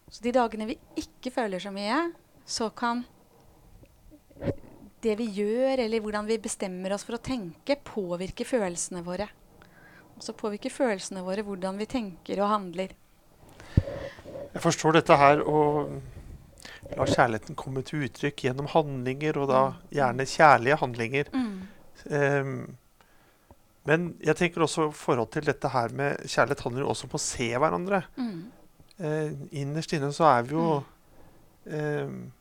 [0.10, 2.12] Så de dagene vi ikke føler så mye,
[2.46, 3.04] så kan
[5.04, 9.30] det vi gjør, eller hvordan vi bestemmer oss for å tenke, påvirker følelsene våre.
[10.18, 12.96] Og så påvirker følelsene våre hvordan vi tenker og handler.
[14.50, 16.00] Jeg forstår dette her og
[16.90, 19.76] la kjærligheten komme til uttrykk gjennom handlinger, og da Mm.
[19.92, 21.26] gjerne kjærlige handlinger.
[21.34, 21.68] Mm.
[22.10, 22.78] Um,
[23.86, 27.16] men jeg tenker også i forhold til dette her med kjærlighet handler jo også om
[27.16, 28.04] å se hverandre.
[28.18, 28.52] Mm.
[29.00, 30.84] Uh, innerst inne så er vi jo
[31.70, 32.32] ehm,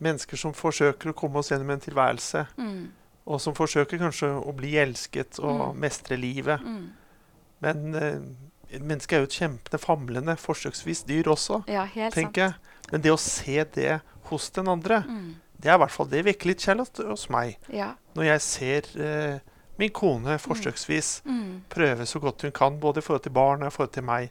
[0.00, 2.46] mennesker som forsøker å komme oss gjennom en tilværelse.
[2.58, 2.88] Mm.
[3.26, 5.80] Og som forsøker kanskje å bli elsket og Mm.
[5.80, 6.60] mestre livet.
[6.64, 6.92] Mm.
[7.60, 12.34] Men eh, mennesket er jo et kjempende, famlende, forsøksvis dyr også, Ja, helt sant.
[12.34, 12.54] tenker jeg.
[12.92, 15.34] Men det å se det hos den andre, Mm.
[15.60, 17.56] det er i hvert fall det vekker litt kjærlighet hos meg.
[17.68, 17.94] Ja.
[18.14, 18.82] Når jeg ser
[19.34, 19.38] eh,
[19.78, 21.60] min kone forsøksvis Mm.
[21.68, 24.30] prøve så godt hun kan, både i forhold til barna og i forhold til meg.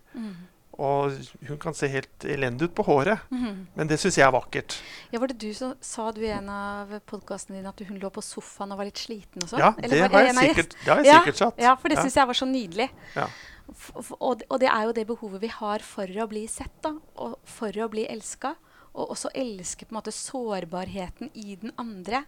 [0.78, 1.12] Og
[1.48, 3.68] hun kan se helt elendig ut på håret, Mm.
[3.76, 4.76] men det syns jeg er vakkert.
[5.12, 8.12] Ja, var det du som sa du i en av podkastene dine at hun lå
[8.14, 9.60] på sofaen og var litt sliten og sånn?
[9.60, 11.58] Ja, det har jeg sikkert, det har jeg Ja, sikkert satt.
[11.58, 12.04] Ja, for det Ja.
[12.04, 12.90] syns jeg var så nydelig.
[13.16, 13.28] Ja.
[14.22, 16.94] Og, og det er jo det behovet vi har for å bli sett, da.
[17.18, 18.56] Og for å bli elska.
[18.94, 22.24] Og også elske på en måte sårbarheten i den andre.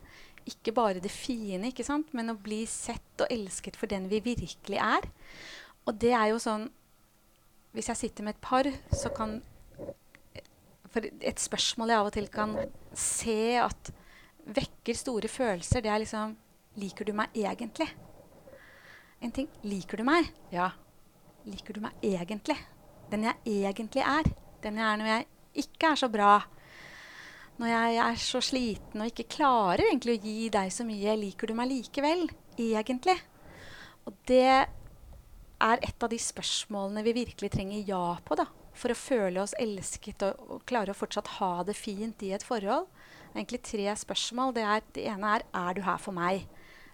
[0.50, 4.20] Ikke bare det fine, ikke sant, men å bli sett og elsket for den vi
[4.22, 5.08] virkelig er.
[5.88, 6.70] Og det er jo sånn
[7.76, 9.40] Hvis jeg sitter med et par, så kan
[10.90, 12.56] For et spørsmål jeg av og til kan
[12.98, 13.92] se at
[14.50, 16.38] vekker store følelser, det er liksom
[16.80, 17.90] Liker du meg egentlig?
[19.22, 20.30] En ting Liker du meg?
[20.54, 20.72] Ja.
[21.46, 22.58] Liker du meg egentlig?
[23.12, 24.32] Den jeg egentlig er.
[24.64, 25.28] Den jeg er når jeg
[25.66, 26.34] ikke er så bra.
[27.60, 31.18] Når jeg er så sliten og ikke klarer egentlig å gi deg så mye.
[31.20, 32.28] Liker du meg likevel?
[32.60, 33.18] Egentlig.
[34.08, 34.70] Og det
[35.62, 38.38] er et av de spørsmålene vi virkelig trenger ja på.
[38.40, 42.32] da, For å føle oss elsket og, og klare å fortsatt ha det fint i
[42.36, 42.88] et forhold.
[43.30, 44.56] Det er egentlig tre spørsmål.
[44.56, 46.48] Det, er, det ene er er du her for meg?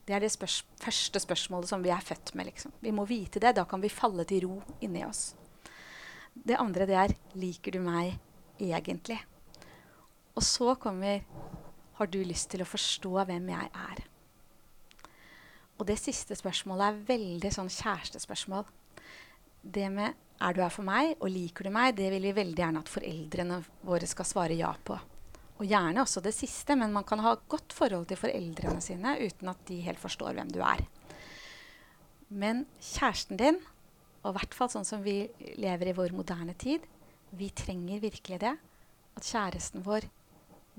[0.05, 2.51] Det er det spørs første spørsmålet som vi er født med.
[2.51, 2.73] liksom.
[2.81, 3.55] Vi må vite det.
[3.57, 5.33] Da kan vi falle til ro inni oss.
[6.35, 8.17] Det andre det er liker du meg
[8.59, 9.17] egentlig?
[10.35, 11.23] Og så kommer
[11.95, 14.03] har du lyst til å forstå hvem jeg er?
[15.75, 18.67] Og det siste spørsmålet er veldig sånn kjærestespørsmål.
[19.61, 22.61] Det med er du her for meg, og liker du meg, det vil vi veldig
[22.61, 24.97] gjerne at foreldrene våre skal svare ja på.
[25.55, 29.51] Og gjerne også det siste, men man kan ha godt forhold til foreldrene sine uten
[29.51, 30.83] at de helt forstår hvem du er.
[32.27, 33.61] Men kjæresten din,
[34.25, 35.21] og i hvert fall sånn som vi
[35.61, 36.83] lever i vår moderne tid,
[37.35, 38.55] vi trenger virkelig det.
[39.15, 40.09] At kjæresten vår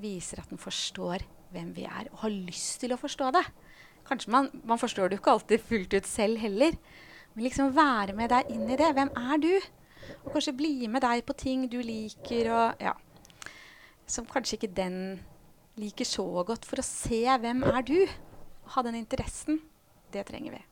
[0.00, 3.44] viser at den forstår hvem vi er, og har lyst til å forstå det.
[4.08, 6.76] Kanskje man, man forstår det jo ikke alltid fullt ut selv heller.
[7.34, 8.92] Men liksom være med deg inn i det.
[8.96, 9.50] Hvem er du?
[10.24, 12.92] Og kanskje bli med deg på ting du liker, og ja.
[14.06, 15.20] Som kanskje ikke den
[15.76, 17.98] liker så godt, for å se hvem er du?
[18.76, 19.58] Ha den interessen.
[20.14, 20.62] Det trenger vi.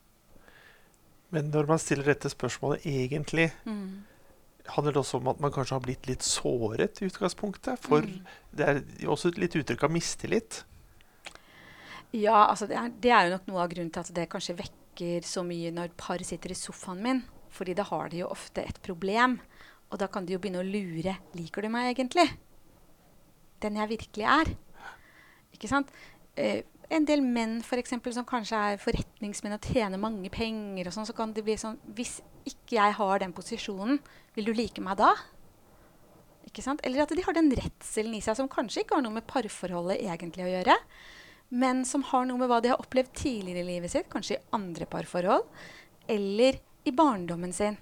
[1.34, 4.04] Men når man stiller dette spørsmålet egentlig, Mm.
[4.68, 7.78] handler det også om at man kanskje har blitt litt såret i utgangspunktet?
[7.82, 8.24] For Mm.
[8.56, 10.64] det er jo også et litt uttrykk av mistillit.
[12.14, 14.58] Ja, altså det er, det er jo nok noe av grunnen til at det kanskje
[14.60, 17.24] vekker så mye når par sitter i sofaen min.
[17.54, 19.38] Fordi da har de jo ofte et problem.
[19.90, 21.16] Og da kan de jo begynne å lure.
[21.38, 22.26] Liker du meg egentlig?
[23.62, 24.52] Den jeg virkelig er.
[25.54, 25.90] Ikke sant?
[26.38, 26.62] Eh,
[26.94, 31.08] en del menn for eksempel, som kanskje er forretningsmenn og tjener mange penger, og sånn,
[31.08, 34.00] så kan det bli sånn Hvis ikke jeg har den posisjonen,
[34.36, 35.14] vil du like meg da?
[36.44, 36.82] Ikke sant?
[36.84, 40.02] Eller at de har den redselen i seg som kanskje ikke har noe med parforholdet
[40.04, 40.76] egentlig å gjøre,
[41.48, 44.44] men som har noe med hva de har opplevd tidligere i livet sitt, kanskje i
[44.56, 45.44] andre parforhold,
[46.10, 47.76] eller i barndommen sin.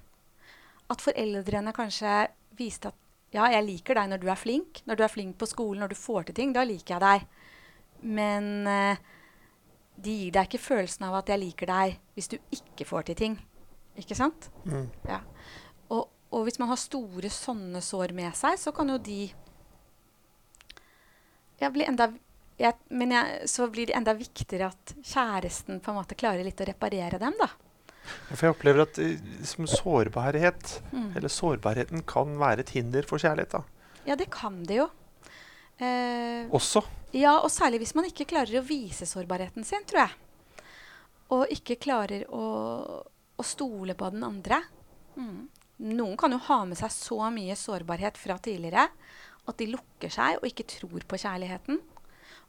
[0.92, 2.26] At foreldrene kanskje
[2.58, 2.98] viste at
[3.32, 4.82] ja, jeg liker deg når du er flink.
[4.84, 7.22] Når du er flink på skolen, når du får til ting, da liker jeg deg.
[8.12, 9.00] Men eh,
[9.96, 13.18] de gir deg ikke følelsen av at jeg liker deg hvis du ikke får til
[13.22, 13.38] ting.
[14.00, 14.50] Ikke sant?
[14.68, 14.90] Mm.
[15.08, 15.22] Ja.
[15.92, 19.22] Og, og hvis man har store sånne sår med seg, så kan jo de
[21.62, 22.10] ja, bli enda
[22.62, 26.60] jeg, Men jeg, så blir det enda viktigere at kjæresten på en måte klarer litt
[26.62, 27.48] å reparere dem, da.
[28.32, 31.12] For jeg opplever at liksom, sårbarhet, Mm.
[31.16, 33.50] eller sårbarheten kan være et hinder for kjærlighet.
[33.50, 33.62] da.
[34.06, 34.88] Ja, det kan det jo.
[35.78, 36.82] Eh, også.
[37.16, 40.62] ja, og særlig hvis man ikke klarer å vise sårbarheten sin, tror jeg.
[41.32, 42.42] Og ikke klarer å,
[43.38, 44.60] å stole på den andre.
[45.16, 45.48] Mm.
[45.96, 48.84] Noen kan jo ha med seg så mye sårbarhet fra tidligere
[49.48, 51.80] at de lukker seg og ikke tror på kjærligheten.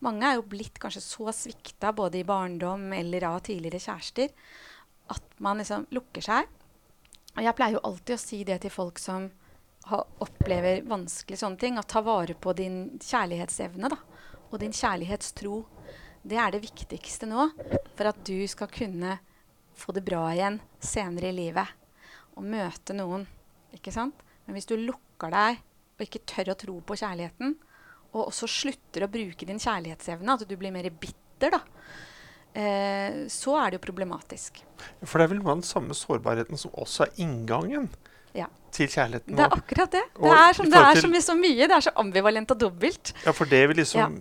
[0.04, 4.34] Mange er jo blitt kanskje så svikta både i barndom eller av tidligere kjærester
[5.14, 6.50] at man liksom lukker seg.
[7.34, 9.30] Og jeg pleier jo alltid å si det til folk som
[9.90, 14.00] ha, opplever vanskelige sånne ting, at ta vare på din kjærlighetsevne da,
[14.52, 15.62] og din kjærlighetstro.
[16.24, 17.50] Det er det viktigste nå
[17.98, 19.18] for at du skal kunne
[19.76, 21.80] få det bra igjen senere i livet.
[22.38, 23.28] Og møte noen.
[23.74, 24.16] ikke sant?
[24.46, 25.60] Men hvis du lukker deg
[25.94, 27.56] og ikke tør å tro på kjærligheten,
[28.14, 31.60] og også slutter å bruke din kjærlighetsevne, at du blir mer bitter, da,
[32.54, 34.62] eh, så er det jo problematisk.
[35.04, 37.90] For det er vel noe av den samme sårbarheten som også er inngangen
[38.36, 38.48] Ja.
[38.72, 39.36] til kjærligheten.
[39.36, 40.04] Det er akkurat det.
[40.20, 41.68] Det er, som, det er så mye, så mye.
[41.68, 43.14] Det er så ambivalent og dobbelt.
[43.26, 44.20] Ja, for det, liksom,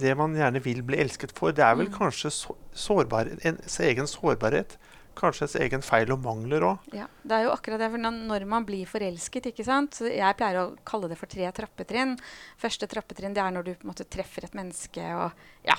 [0.00, 1.94] det man gjerne vil bli elsket for, det er vel Mm.
[1.98, 4.76] kanskje så, sårbar, ens egen sårbarhet.
[5.18, 6.78] Kanskje ens egen feil og mangler òg.
[6.96, 7.90] Ja, det er jo akkurat det.
[7.90, 9.92] For når- man blir forelsket, ikke sant.
[9.92, 12.18] Så jeg pleier å kalle det for tre trappetrinn.
[12.56, 15.32] Første trappetrinn det er når du på en måte treffer et menneske og
[15.64, 15.76] ja.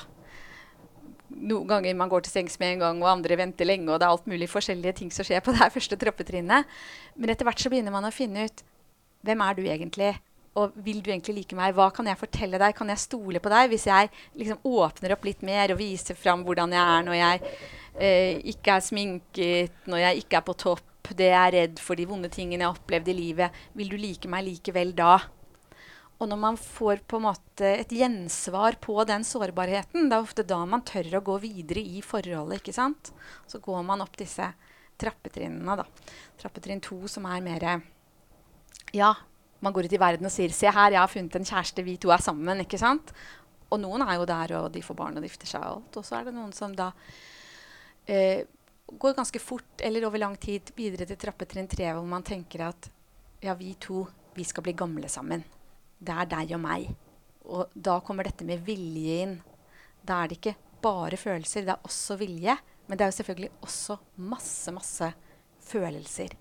[1.32, 4.06] Noen ganger man går til sengs med en gang, og andre venter lenge, og det
[4.06, 6.66] er alt mulig forskjellige ting som skjer på det her første trappetrinnet.
[7.16, 8.64] Men etter hvert så begynner man å finne ut
[9.24, 10.20] hvem er du egentlig?
[10.60, 11.76] Og vil du egentlig like meg?
[11.78, 12.76] Hva kan jeg fortelle deg?
[12.76, 14.10] Kan jeg stole på deg hvis jeg
[14.40, 17.44] liksom åpner opp litt mer og viser fram hvordan jeg er når jeg
[17.96, 22.00] eh, ikke er sminket, når jeg ikke er på topp, det jeg er redd for,
[22.00, 23.62] de vonde tingene jeg har opplevd i livet?
[23.80, 25.16] Vil du like meg likevel da?
[26.22, 30.46] Og når man får på en måte et gjensvar på den sårbarheten, det er ofte
[30.46, 32.60] da man tør å gå videre i forholdet.
[32.60, 33.10] ikke sant?
[33.50, 34.52] Så går man opp disse
[35.02, 35.80] trappetrinnene.
[35.80, 35.88] da.
[36.38, 37.66] Trappetrinn to som er mer
[38.94, 39.16] Ja,
[39.62, 41.98] man går ut i verden og sier 'Se her, jeg har funnet en kjæreste, vi
[41.98, 42.62] to er sammen'.
[42.62, 43.14] ikke sant?
[43.72, 45.98] Og noen er jo der, og de får barn og gifter seg og alt.
[45.98, 46.92] Og så er det noen som da
[48.08, 48.44] eh,
[48.92, 52.90] går ganske fort eller over lang tid videre til trappetrinn tre, hvor man tenker at
[53.42, 54.04] ja, vi to,
[54.36, 55.44] vi skal bli gamle sammen.
[56.00, 56.92] Det er deg og meg.
[57.46, 59.40] Og da kommer dette med vilje inn.
[60.04, 62.58] Da er det ikke bare følelser, det er også vilje.
[62.88, 65.12] Men det er jo selvfølgelig også masse, masse
[65.64, 66.36] følelser.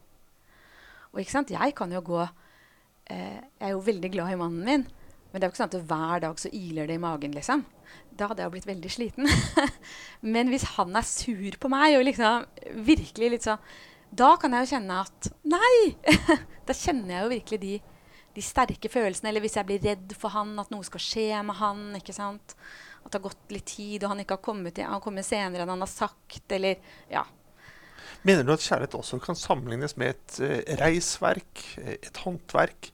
[1.12, 2.24] Og ikke sant, jeg kan jo gå
[3.10, 4.86] eh, Jeg er jo veldig glad i mannen min.
[5.30, 7.62] Men det er jo ikke sånn at hver dag så iler det i magen, liksom.
[8.18, 9.30] Da hadde jeg jo blitt veldig sliten.
[10.34, 13.62] Men hvis han er sur på meg og liksom virkelig litt sånn
[14.10, 15.94] Da kan jeg jo kjenne at Nei!
[16.66, 17.72] da kjenner jeg jo virkelig de,
[18.34, 19.30] de sterke følelsene.
[19.30, 21.84] Eller hvis jeg blir redd for han, at noe skal skje med han.
[22.00, 22.56] ikke sant?
[23.00, 25.64] At det har gått litt tid, og han ikke har kommet, han har kommet senere
[25.64, 26.44] enn han har sagt.
[26.52, 27.22] Eller ja.
[28.26, 32.90] Mener du at kjærlighet også kan sammenlignes med et eh, reisverk, eh, et håndverk?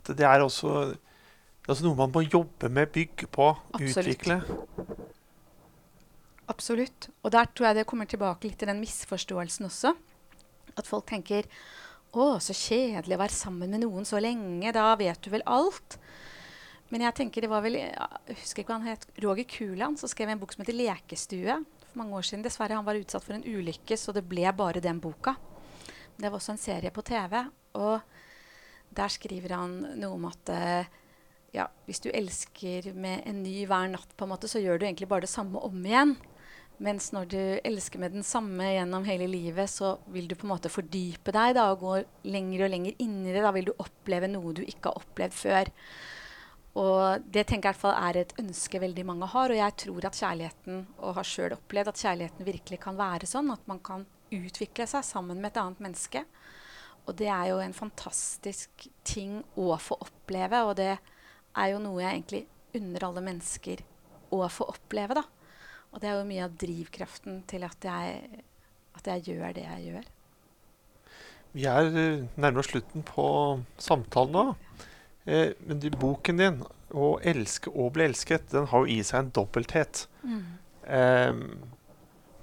[0.00, 0.94] At det er også
[1.70, 3.98] det er noe man må jobbe med, bygge på, Absolutt.
[4.00, 4.40] utvikle?
[6.50, 7.10] Absolutt.
[7.22, 9.92] Og der tror jeg det kommer tilbake litt til den misforståelsen også.
[10.74, 11.46] At folk tenker
[12.10, 14.72] å, så kjedelig å være sammen med noen så lenge.
[14.74, 16.00] Da vet du vel alt.
[16.90, 19.06] Men jeg tenker det var vel Jeg husker ikke hva han het.
[19.22, 22.44] Roger Kuland som skrev en bok som heter 'Lekestue' for mange år siden.
[22.46, 25.36] Dessverre han var utsatt for en ulykke, så det ble bare den boka.
[26.16, 27.36] Det var også en serie på TV.
[27.80, 28.00] Og
[28.96, 30.90] der skriver han noe om at eh,
[31.54, 34.86] ja, hvis du elsker med en ny hver natt, på en måte, så gjør du
[34.86, 36.16] egentlig bare det samme om igjen.
[36.80, 40.54] Mens når du elsker med den samme gjennom hele livet, så vil du på en
[40.54, 41.96] måte fordype deg da, og gå
[42.32, 43.42] lenger og lenger inn i det.
[43.44, 45.72] Da vil du oppleve noe du ikke har opplevd før.
[46.78, 49.50] Og det tenker jeg i hvert fall er et ønske veldig mange har.
[49.50, 53.50] Og jeg tror at kjærligheten, og har sjøl opplevd at kjærligheten virkelig kan være sånn.
[53.54, 56.24] At man kan utvikle seg sammen med et annet menneske.
[57.08, 60.62] Og det er jo en fantastisk ting å få oppleve.
[60.68, 62.44] Og det er jo noe jeg egentlig
[62.78, 63.82] unner alle mennesker
[64.30, 65.24] å få oppleve, da.
[65.90, 68.42] Og det er jo mye av drivkraften til at jeg,
[68.94, 70.10] at jeg gjør det jeg gjør.
[71.50, 73.24] Vi er eh, nærmere slutten på
[73.82, 74.44] samtalen nå.
[75.24, 79.30] Eh, men boken din, 'Å elske og bli elsket', den har jo i seg en
[79.30, 80.08] dobbelthet.
[80.84, 81.32] Eh,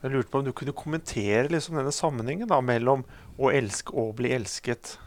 [0.02, 3.04] jeg lurte på om du kunne kommentere liksom denne sammenhengen da, mellom
[3.38, 4.98] å elske og bli elsket.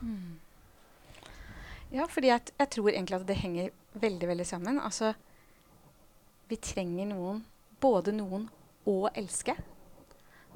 [1.91, 4.81] Ja, fordi jeg, jeg tror egentlig at det henger veldig, veldig sammen.
[4.81, 5.15] Altså,
[6.51, 7.45] vi trenger noen,
[7.81, 8.49] både noen
[8.91, 9.55] å elske,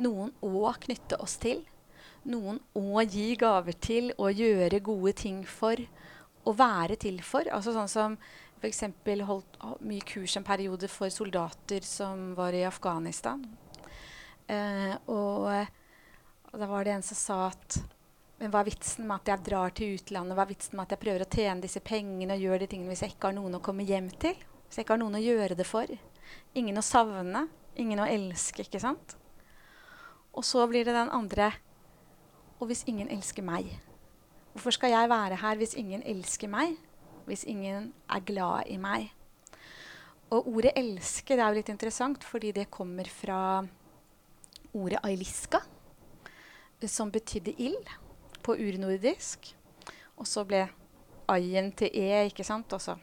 [0.03, 1.63] noen å knytte oss til,
[2.25, 5.79] noen å gi gaver til og gjøre gode ting for,
[6.45, 7.49] og være til for.
[7.53, 8.17] Altså sånn som
[8.61, 8.85] f.eks.
[9.29, 13.43] holdt mye kurs en periode for soldater som var i Afghanistan.
[14.47, 15.49] Eh, og,
[16.53, 17.81] og da var det en som sa at
[18.35, 20.35] men hva er vitsen med at jeg drar til utlandet?
[20.37, 22.91] Hva er vitsen med at jeg prøver å tjene disse pengene og gjør de tingene
[22.91, 24.35] hvis jeg ikke har noen å komme hjem til?
[24.67, 25.93] Hvis jeg ikke har noen å gjøre det for.
[26.59, 27.45] Ingen å savne.
[27.79, 29.15] Ingen å elske, ikke sant?
[30.35, 31.53] Og så blir det den andre
[32.59, 33.71] Og hvis ingen elsker meg?
[34.55, 36.77] Hvorfor skal jeg være her hvis ingen elsker meg?
[37.27, 39.09] Hvis ingen er glad i meg?
[40.31, 43.67] Og ordet 'elske' det er jo litt interessant, fordi det kommer fra
[44.75, 45.61] ordet 'ailiska',
[46.87, 47.91] som betydde ild
[48.43, 49.57] på urnordisk.
[50.17, 50.69] Og så ble
[51.29, 52.73] aien til e, ikke sant?
[52.73, 52.97] Også,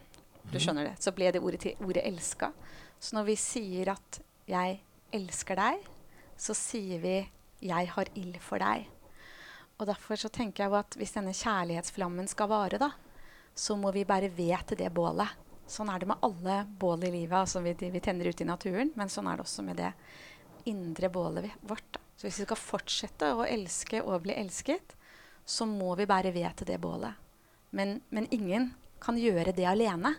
[0.54, 1.04] du skjønner det.
[1.04, 2.52] Så ble det ordet til ordet 'elska'.
[3.00, 4.82] Så når vi sier at 'jeg
[5.12, 5.86] elsker deg',
[6.38, 7.30] så sier vi
[7.62, 9.01] 'jeg har ild for deg'.
[9.82, 12.92] Og derfor så tenker jeg at hvis denne kjærlighetsflammen skal vare, da,
[13.58, 15.32] så må vi bare ved til det bålet.
[15.66, 18.92] Sånn er det med alle bål i livet altså vi, vi tenner ute i naturen.
[19.00, 19.90] Men sånn er det også med det
[20.70, 21.88] indre bålet vårt.
[21.96, 22.02] Da.
[22.14, 24.94] Så hvis vi skal fortsette å elske og bli elsket,
[25.48, 27.18] så må vi bære ved til det bålet.
[27.74, 30.14] Men, men ingen kan gjøre det alene.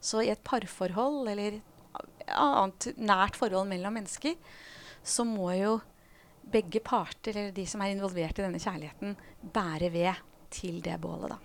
[0.00, 1.60] Så i et parforhold eller
[2.32, 4.38] annet nært forhold mellom mennesker,
[5.04, 5.76] så må jo
[6.52, 9.16] begge parter, eller de som er involvert i denne kjærligheten,
[9.54, 10.20] bære ved
[10.52, 11.40] til det bålet, da.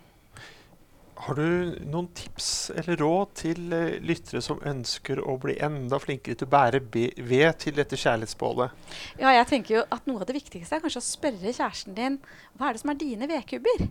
[1.18, 6.38] Har du noen tips eller råd til uh, lyttere som ønsker å bli enda flinkere
[6.38, 8.76] til å bære ved til dette kjærlighetsbålet?
[9.18, 12.20] Ja, jeg tenker jo at Noe av det viktigste er kanskje å spørre kjæresten din
[12.54, 13.88] hva er det som er dine vedkubber.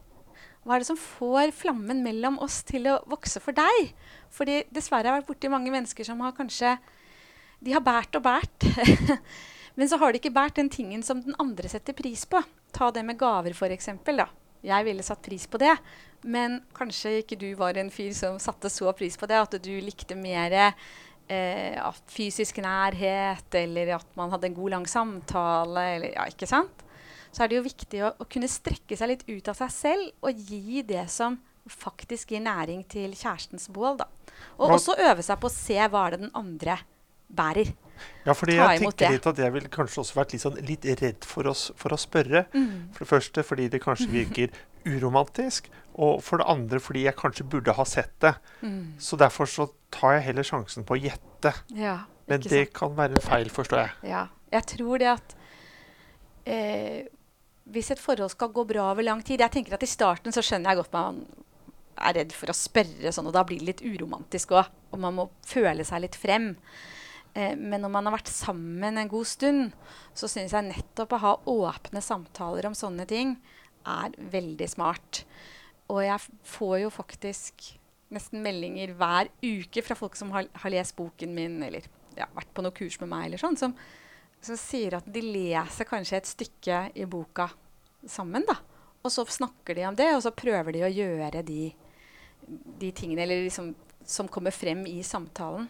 [0.62, 3.90] Hva er det som får flammen mellom oss til å vokse for deg?
[4.34, 6.76] Fordi dessverre har jeg vært borti mange mennesker som har kanskje
[7.62, 8.66] De har båret og båret.
[9.76, 12.40] Men så har det ikke båret den tingen som den andre setter pris på.
[12.72, 13.90] Ta det med gaver, f.eks.
[14.66, 15.74] Jeg ville satt pris på det.
[16.26, 19.74] Men kanskje ikke du var en fyr som satte så pris på det at du
[19.84, 21.76] likte mer eh,
[22.10, 25.84] fysisk nærhet, eller at man hadde en god, lang samtale.
[25.98, 26.82] Eller, ja, ikke sant?
[27.28, 30.24] Så er det jo viktig å, å, kunne strekke seg litt ut av seg selv
[30.24, 31.36] og gi det som
[31.68, 34.00] faktisk gir næring til kjærestens bål.
[34.00, 34.08] Da.
[34.56, 36.78] Og også øve seg på å se hva er det den andre
[37.28, 37.72] bærer.
[38.26, 41.26] Ja, fordi jeg tenker litt at jeg ville kanskje også vært litt, sånn, litt redd
[41.26, 42.44] for, oss, for, å spørre.
[42.52, 42.92] Mm.
[42.94, 44.52] For det første fordi det kanskje virker
[44.96, 48.34] uromantisk, og for det andre fordi jeg kanskje burde ha sett det.
[48.60, 48.96] Mm.
[49.02, 51.54] Så derfor så tar jeg heller sjansen på å gjette.
[51.74, 52.76] Ja, Men det sant?
[52.76, 53.96] kan være en feil, forstår jeg.
[54.12, 55.36] Ja, jeg tror det at
[56.44, 57.06] eh,
[57.72, 60.44] hvis et forhold skal gå bra over lang tid Jeg tenker at i starten så
[60.44, 61.24] skjønner jeg godt man
[61.96, 64.68] er redd for å spørre sånn, og da blir det litt uromantisk òg.
[64.92, 66.50] Og man må føle seg litt frem.
[67.36, 69.74] Eh, men når man har vært sammen en god stund,
[70.16, 73.36] så syns jeg nettopp å ha åpne samtaler om sånne ting
[73.86, 75.24] er veldig smart.
[75.92, 77.68] Og jeg får jo faktisk
[78.14, 82.52] nesten meldinger hver uke fra folk som har, har lest boken min, eller ja, vært
[82.54, 83.74] på noe kurs med meg, eller sånn, som,
[84.40, 87.50] som, sier at de leser kanskje et stykke i boka
[88.08, 88.46] sammen.
[88.48, 88.56] da.
[89.04, 91.68] Og så snakker de om det, og så prøver de å gjøre de,
[92.80, 93.74] de tingene liksom,
[94.06, 95.68] som kommer frem i samtalen.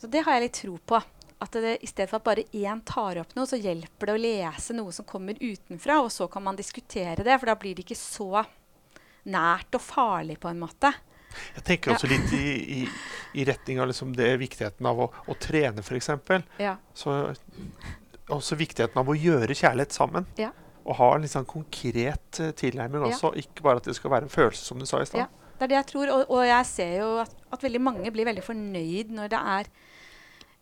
[0.00, 1.00] Så det har jeg litt tro på.
[1.40, 4.20] At det, I stedet for at bare én tar opp noe, så hjelper det å
[4.20, 7.86] lese noe som kommer utenfra, og så kan man diskutere det, for da blir det
[7.86, 8.42] ikke så
[9.30, 10.92] nært og farlig på en måte.
[11.54, 12.16] Jeg tenker også ja.
[12.16, 12.44] litt i,
[12.80, 12.80] i,
[13.38, 16.10] i, retning av liksom det viktigheten av å, å trene, f.eks.
[16.60, 16.74] Ja.
[16.96, 17.16] Så
[18.30, 20.26] også viktigheten av å gjøre kjærlighet sammen.
[20.40, 20.50] Ja.
[20.84, 24.28] Og ha en litt sånn konkret uh, tilnærming også, ikke bare at det skal være
[24.28, 25.24] en følelse, som du sa i stad.
[25.24, 25.30] Ja.
[25.60, 28.24] Det er det jeg tror, og, og jeg ser jo at, at, veldig mange blir
[28.24, 29.66] veldig fornøyd når det er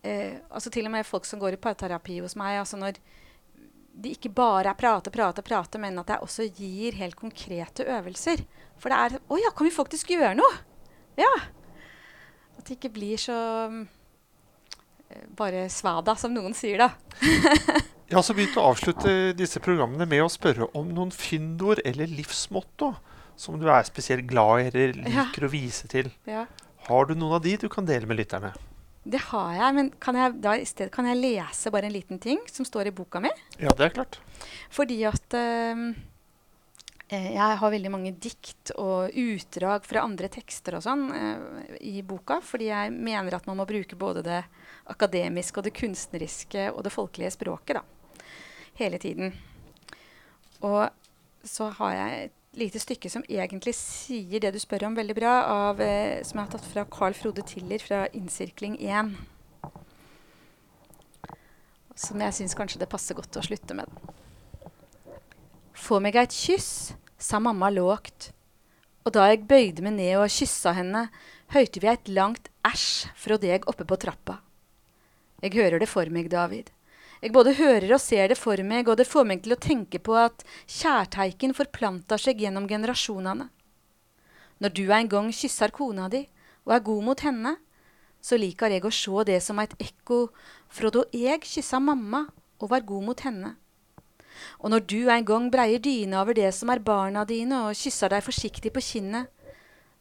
[0.03, 2.59] eh, altså Til og med folk som går i parterapi hos meg.
[2.61, 3.01] altså når
[3.99, 8.45] de ikke bare er prate, prate, prate, men at jeg også gir helt konkrete øvelser.
[8.79, 10.59] For det er Å ja, kan vi faktisk gjøre noe?
[11.19, 11.33] Ja.
[12.59, 16.93] At det ikke blir så eh, bare svada, som noen sier, da.
[18.09, 22.09] Jeg har også begynt å avslutte disse programmene med å spørre om noen fyndord eller
[22.09, 22.95] livsmotto
[23.39, 25.47] som du er spesielt glad i eller liker ja.
[25.47, 26.09] å vise til.
[26.25, 26.47] Ja.
[26.89, 28.55] Har du noen av de du kan dele med lytterne?
[29.09, 32.21] Det har jeg, men kan jeg, da, i stedet kan jeg lese bare en liten
[32.21, 33.31] ting som står i boka mi.
[33.57, 34.19] Ja, det er klart.
[34.75, 35.87] Fordi at uh,
[37.09, 42.43] jeg har veldig mange dikt og utdrag fra andre tekster og sånn uh, i boka.
[42.45, 44.43] Fordi jeg mener at man må bruke både det
[44.93, 47.85] akademiske og det kunstneriske og det folkelige språket da,
[48.81, 49.33] hele tiden.
[50.69, 50.85] Og
[51.49, 55.35] så har jeg et lite stykke som egentlig sier det du spør om, veldig bra,
[55.69, 59.13] av, eh, som jeg har tatt fra Carl Frode Tiller fra Innsirkling 1.
[61.99, 63.91] Som jeg syns kanskje det passer godt å slutte med.
[65.75, 68.33] Få meg eit kyss, sa mamma lågt.
[69.07, 71.09] Og da jeg bøyde meg ned og kyssa henne,
[71.55, 74.41] høyrte vi eit langt æsj fra deg oppe på trappa.
[75.43, 76.71] Jeg hører det for meg, David.
[77.19, 79.99] Jeg både hører og ser det for meg, og det får meg til å tenke
[79.99, 83.49] på at kjærteiken forplanter seg gjennom generasjonene.
[84.63, 86.25] Når du en gang kysser kona di
[86.67, 87.57] og er god mot henne,
[88.23, 90.29] så liker jeg å se det som et ekko
[90.71, 92.25] fra da jeg kyssa mamma
[92.59, 93.55] og var god mot henne.
[94.63, 98.15] Og når du en gang breier dyna over det som er barna dine, og kysser
[98.15, 99.27] deg forsiktig på kinnet,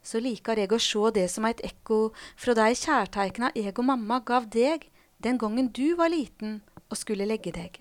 [0.06, 4.22] så liker jeg å se det som et ekko fra de kjærteikna jeg og mamma
[4.26, 4.86] gav deg
[5.18, 7.80] den gangen du var liten og skulle legge deg.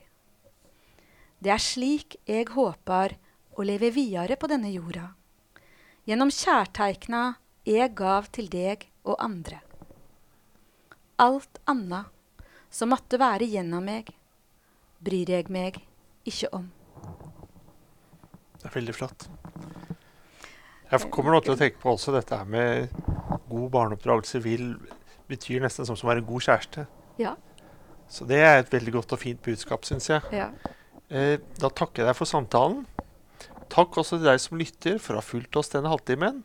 [1.38, 3.16] Det er slik jeg håper
[3.56, 5.10] å leve videre på denne jorda,
[6.08, 7.22] gjennom kjærteikna
[7.66, 9.60] jeg gav til deg og andre.
[11.22, 12.04] Alt anna
[12.70, 14.10] som måtte være gjennom meg,
[15.00, 15.80] bryr jeg meg
[16.26, 16.68] ikke om.
[18.56, 19.28] Det er veldig flott.
[20.86, 22.92] Jeg kommer nå til å tenke på også dette her med
[23.50, 24.68] god barneoppdragelse vil
[25.30, 26.86] betyr nesten som å være en god kjæreste.
[27.18, 27.34] Ja.
[28.08, 30.22] Så det er et veldig godt og fint budskap, syns jeg.
[30.32, 30.50] ja.
[31.06, 32.80] Eh, da takker jeg deg for samtalen.
[33.70, 36.42] Takk også til deg som lytter for å ha fulgt oss denne halvtimen.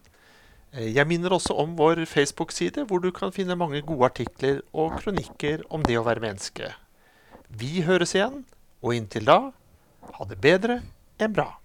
[0.74, 5.00] Eh, jeg minner også om vår Facebook-side, hvor du kan finne mange gode artikler og
[5.02, 6.74] kronikker om det å være menneske.
[7.50, 8.44] Vi høres igjen,
[8.82, 9.40] og inntil da,
[10.18, 10.82] ha det bedre
[11.22, 11.61] enn bra.